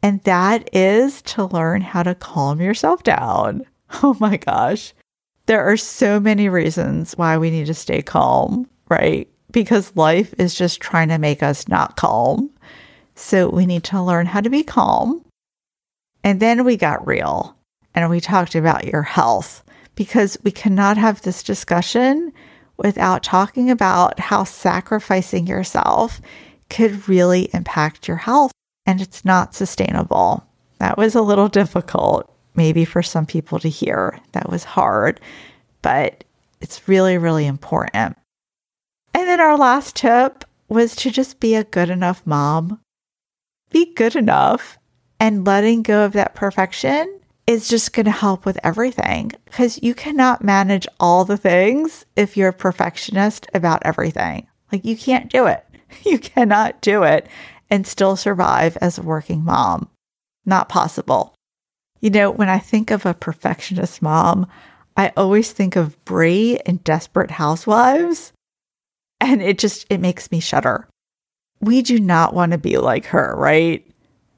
and 0.05 0.23
that 0.23 0.73
is 0.73 1.23
to 1.23 1.47
learn 1.47 1.81
how 1.81 2.05
to 2.05 2.15
calm 2.15 2.61
yourself 2.61 3.03
down. 3.03 3.67
Oh 4.01 4.17
my 4.21 4.37
gosh. 4.37 4.95
There 5.47 5.65
are 5.65 5.77
so 5.77 6.21
many 6.21 6.49
reasons 6.49 7.15
why 7.15 7.37
we 7.37 7.51
need 7.51 7.67
to 7.67 7.75
stay 7.75 8.01
calm, 8.01 8.71
right? 8.89 9.29
Because 9.51 9.97
life 9.97 10.33
is 10.39 10.55
just 10.55 10.81
trying 10.81 11.09
to 11.09 11.19
make 11.19 11.43
us 11.43 11.67
not 11.67 11.97
calm. 11.97 12.51
So 13.17 13.49
we 13.49 13.67
need 13.67 13.83
to 13.85 14.01
learn 14.01 14.27
how 14.27 14.41
to 14.41 14.51
be 14.51 14.63
calm. 14.63 15.25
And 16.23 16.39
then 16.39 16.65
we 16.65 16.77
got 16.77 17.09
real 17.09 17.57
and 17.93 18.09
we 18.09 18.21
talked 18.21 18.55
about 18.55 18.85
your 18.85 19.03
health 19.03 19.65
because 19.97 20.39
we 20.45 20.53
cannot 20.53 20.97
have 20.97 21.23
this 21.23 21.43
discussion 21.43 22.33
without 22.77 23.25
talking 23.25 23.71
about 23.71 24.21
how 24.21 24.45
sacrificing 24.45 25.47
yourself 25.47 26.21
could 26.71 27.09
really 27.09 27.49
impact 27.53 28.07
your 28.07 28.19
health 28.19 28.53
and 28.85 29.01
it's 29.01 29.25
not 29.25 29.55
sustainable. 29.55 30.47
That 30.79 30.99
was 30.99 31.15
a 31.15 31.23
little 31.23 31.49
difficult, 31.49 32.33
maybe 32.55 32.85
for 32.85 33.03
some 33.03 33.27
people 33.27 33.59
to 33.59 33.69
hear. 33.69 34.21
That 34.33 34.49
was 34.51 34.63
hard, 34.63 35.21
but 35.83 36.23
it's 36.61 36.87
really, 36.87 37.19
really 37.19 37.47
important. 37.47 38.17
And 39.15 39.27
then 39.27 39.41
our 39.41 39.57
last 39.57 39.97
tip 39.97 40.45
was 40.69 40.95
to 40.97 41.11
just 41.11 41.41
be 41.41 41.55
a 41.55 41.65
good 41.65 41.89
enough 41.89 42.23
mom. 42.27 42.81
Be 43.71 43.95
good 43.95 44.15
enough 44.15 44.79
and 45.19 45.47
letting 45.47 45.83
go 45.83 46.05
of 46.05 46.13
that 46.13 46.35
perfection 46.35 47.21
is 47.47 47.69
just 47.69 47.93
going 47.93 48.07
to 48.07 48.13
help 48.13 48.45
with 48.45 48.59
everything 48.65 49.33
because 49.45 49.81
you 49.83 49.95
cannot 49.95 50.43
manage 50.43 50.87
all 50.99 51.25
the 51.25 51.37
things 51.37 52.05
if 52.17 52.37
you're 52.37 52.49
a 52.49 52.53
perfectionist 52.53 53.47
about 53.55 53.83
everything. 53.85 54.47
Like 54.73 54.85
you 54.85 54.97
can't 54.97 55.31
do 55.31 55.47
it. 55.47 55.63
You 56.05 56.19
cannot 56.19 56.81
do 56.83 57.05
it 57.05 57.29
and 57.71 57.87
still 57.87 58.17
survive 58.17 58.77
as 58.79 58.99
a 58.99 59.03
working 59.03 59.45
mom. 59.45 59.89
Not 60.45 60.69
possible. 60.69 61.33
You 62.01 62.11
know, 62.11 62.31
when 62.31 62.49
I 62.49 62.59
think 62.59 62.91
of 62.91 63.07
a 63.07 63.15
perfectionist 63.15 64.03
mom, 64.03 64.47
I 64.97 65.13
always 65.17 65.53
think 65.53 65.77
of 65.77 66.03
Bree 66.05 66.59
and 66.67 66.83
Desperate 66.83 67.31
Housewives, 67.31 68.33
and 69.21 69.43
it 69.43 69.59
just 69.59 69.87
it 69.91 70.01
makes 70.01 70.31
me 70.31 70.41
shudder. 70.41 70.89
We 71.61 71.83
do 71.83 71.99
not 71.99 72.35
want 72.35 72.53
to 72.53 72.59
be 72.59 72.79
like 72.79 73.07
her, 73.07 73.35
right? 73.37 73.87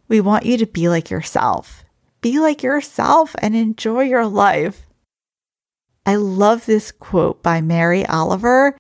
We 0.09 0.21
want 0.21 0.47
you 0.47 0.59
to 0.59 0.67
be 0.67 0.89
like 0.89 1.11
yourself. 1.11 1.85
Be 2.21 2.41
like 2.41 2.63
yourself 2.63 3.35
and 3.41 3.55
enjoy 3.55 4.03
your 4.03 4.27
life. 4.27 4.87
I 6.05 6.17
love 6.17 6.67
this 6.67 6.91
quote 6.91 7.43
by 7.43 7.61
Mary 7.61 8.05
Oliver. 8.07 8.77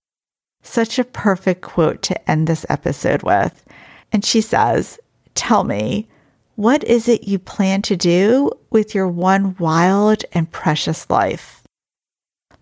Such 0.62 0.98
a 0.98 1.04
perfect 1.04 1.62
quote 1.62 2.02
to 2.02 2.30
end 2.30 2.46
this 2.46 2.66
episode 2.68 3.22
with. 3.22 3.64
And 4.12 4.24
she 4.24 4.40
says, 4.40 4.98
Tell 5.34 5.62
me, 5.62 6.08
what 6.56 6.82
is 6.82 7.06
it 7.06 7.28
you 7.28 7.38
plan 7.38 7.82
to 7.82 7.96
do 7.96 8.50
with 8.70 8.92
your 8.94 9.06
one 9.06 9.54
wild 9.58 10.24
and 10.32 10.50
precious 10.50 11.08
life? 11.08 11.62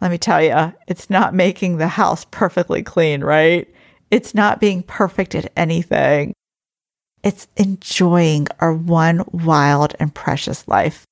Let 0.01 0.11
me 0.11 0.19
tell 0.19 0.43
you, 0.43 0.75
it's 0.87 1.09
not 1.09 1.33
making 1.33 1.79
the 1.79 1.89
house 1.89 2.27
perfectly 2.31 2.83
clean, 2.83 3.25
right? 3.25 3.67
It's 4.11 4.35
not 4.35 4.61
being 4.61 4.83
perfect 4.83 5.35
at 5.35 5.51
anything. 5.57 6.35
It's 7.27 7.49
enjoying 7.57 8.47
our 8.61 8.73
one 8.73 9.25
wild 9.33 9.97
and 9.99 10.15
precious 10.15 10.69
life. 10.69 11.05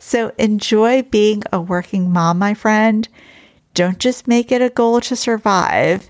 So 0.00 0.32
enjoy 0.38 1.02
being 1.02 1.42
a 1.52 1.60
working 1.60 2.10
mom, 2.10 2.38
my 2.38 2.54
friend. 2.54 3.06
Don't 3.74 3.98
just 3.98 4.26
make 4.26 4.50
it 4.50 4.62
a 4.62 4.70
goal 4.70 5.02
to 5.02 5.14
survive. 5.14 6.08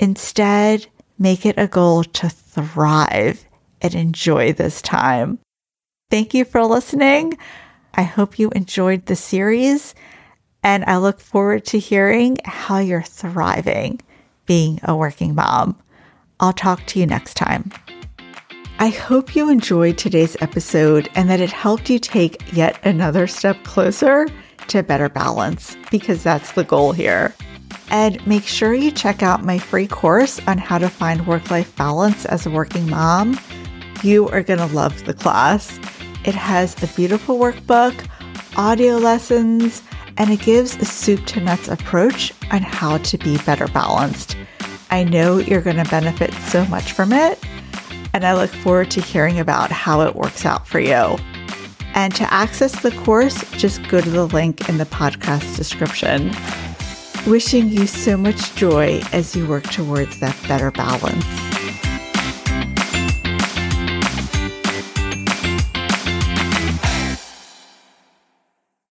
Instead, 0.00 0.88
make 1.16 1.46
it 1.46 1.56
a 1.56 1.68
goal 1.68 2.02
to 2.02 2.28
thrive 2.28 3.44
and 3.80 3.94
enjoy 3.94 4.52
this 4.52 4.82
time. 4.82 5.38
Thank 6.10 6.34
you 6.34 6.44
for 6.44 6.64
listening. 6.64 7.38
I 7.94 8.02
hope 8.02 8.36
you 8.36 8.50
enjoyed 8.50 9.06
the 9.06 9.14
series, 9.14 9.94
and 10.64 10.84
I 10.86 10.96
look 10.96 11.20
forward 11.20 11.66
to 11.66 11.78
hearing 11.78 12.38
how 12.44 12.78
you're 12.78 13.02
thriving 13.02 14.00
being 14.44 14.80
a 14.82 14.96
working 14.96 15.36
mom. 15.36 15.80
I'll 16.40 16.52
talk 16.52 16.84
to 16.86 16.98
you 16.98 17.06
next 17.06 17.34
time. 17.34 17.70
I 18.86 18.90
hope 18.90 19.34
you 19.34 19.50
enjoyed 19.50 19.98
today's 19.98 20.36
episode 20.40 21.08
and 21.16 21.28
that 21.28 21.40
it 21.40 21.50
helped 21.50 21.90
you 21.90 21.98
take 21.98 22.52
yet 22.52 22.78
another 22.86 23.26
step 23.26 23.64
closer 23.64 24.28
to 24.68 24.84
better 24.84 25.08
balance, 25.08 25.76
because 25.90 26.22
that's 26.22 26.52
the 26.52 26.62
goal 26.62 26.92
here. 26.92 27.34
And 27.90 28.24
make 28.28 28.44
sure 28.44 28.74
you 28.74 28.92
check 28.92 29.24
out 29.24 29.42
my 29.42 29.58
free 29.58 29.88
course 29.88 30.38
on 30.46 30.58
how 30.58 30.78
to 30.78 30.88
find 30.88 31.26
work 31.26 31.50
life 31.50 31.74
balance 31.74 32.26
as 32.26 32.46
a 32.46 32.50
working 32.50 32.88
mom. 32.88 33.40
You 34.04 34.28
are 34.28 34.44
going 34.44 34.60
to 34.60 34.66
love 34.66 35.04
the 35.04 35.14
class. 35.14 35.80
It 36.24 36.36
has 36.36 36.80
a 36.80 36.94
beautiful 36.94 37.40
workbook, 37.40 38.08
audio 38.56 38.98
lessons, 38.98 39.82
and 40.16 40.30
it 40.30 40.42
gives 40.42 40.76
a 40.76 40.84
soup 40.84 41.26
to 41.26 41.40
nuts 41.40 41.66
approach 41.66 42.32
on 42.52 42.62
how 42.62 42.98
to 42.98 43.18
be 43.18 43.36
better 43.38 43.66
balanced. 43.66 44.36
I 44.92 45.02
know 45.02 45.38
you're 45.38 45.60
going 45.60 45.82
to 45.82 45.90
benefit 45.90 46.32
so 46.34 46.64
much 46.66 46.92
from 46.92 47.12
it, 47.12 47.40
and 48.12 48.24
I 48.24 48.34
look 48.34 48.50
forward 48.50 48.90
to 48.92 49.00
hearing 49.00 49.38
about 49.38 49.70
how 49.70 50.00
it 50.02 50.16
works 50.16 50.44
out 50.44 50.66
for 50.66 50.80
you. 50.80 51.18
And 51.94 52.14
to 52.16 52.32
access 52.32 52.82
the 52.82 52.90
course, 52.90 53.48
just 53.52 53.86
go 53.88 54.00
to 54.00 54.10
the 54.10 54.26
link 54.26 54.68
in 54.68 54.78
the 54.78 54.84
podcast 54.84 55.56
description. 55.56 56.32
Wishing 57.26 57.68
you 57.68 57.86
so 57.86 58.16
much 58.16 58.54
joy 58.54 59.00
as 59.12 59.34
you 59.34 59.46
work 59.46 59.64
towards 59.64 60.20
that 60.20 60.36
better 60.46 60.70
balance. 60.70 61.45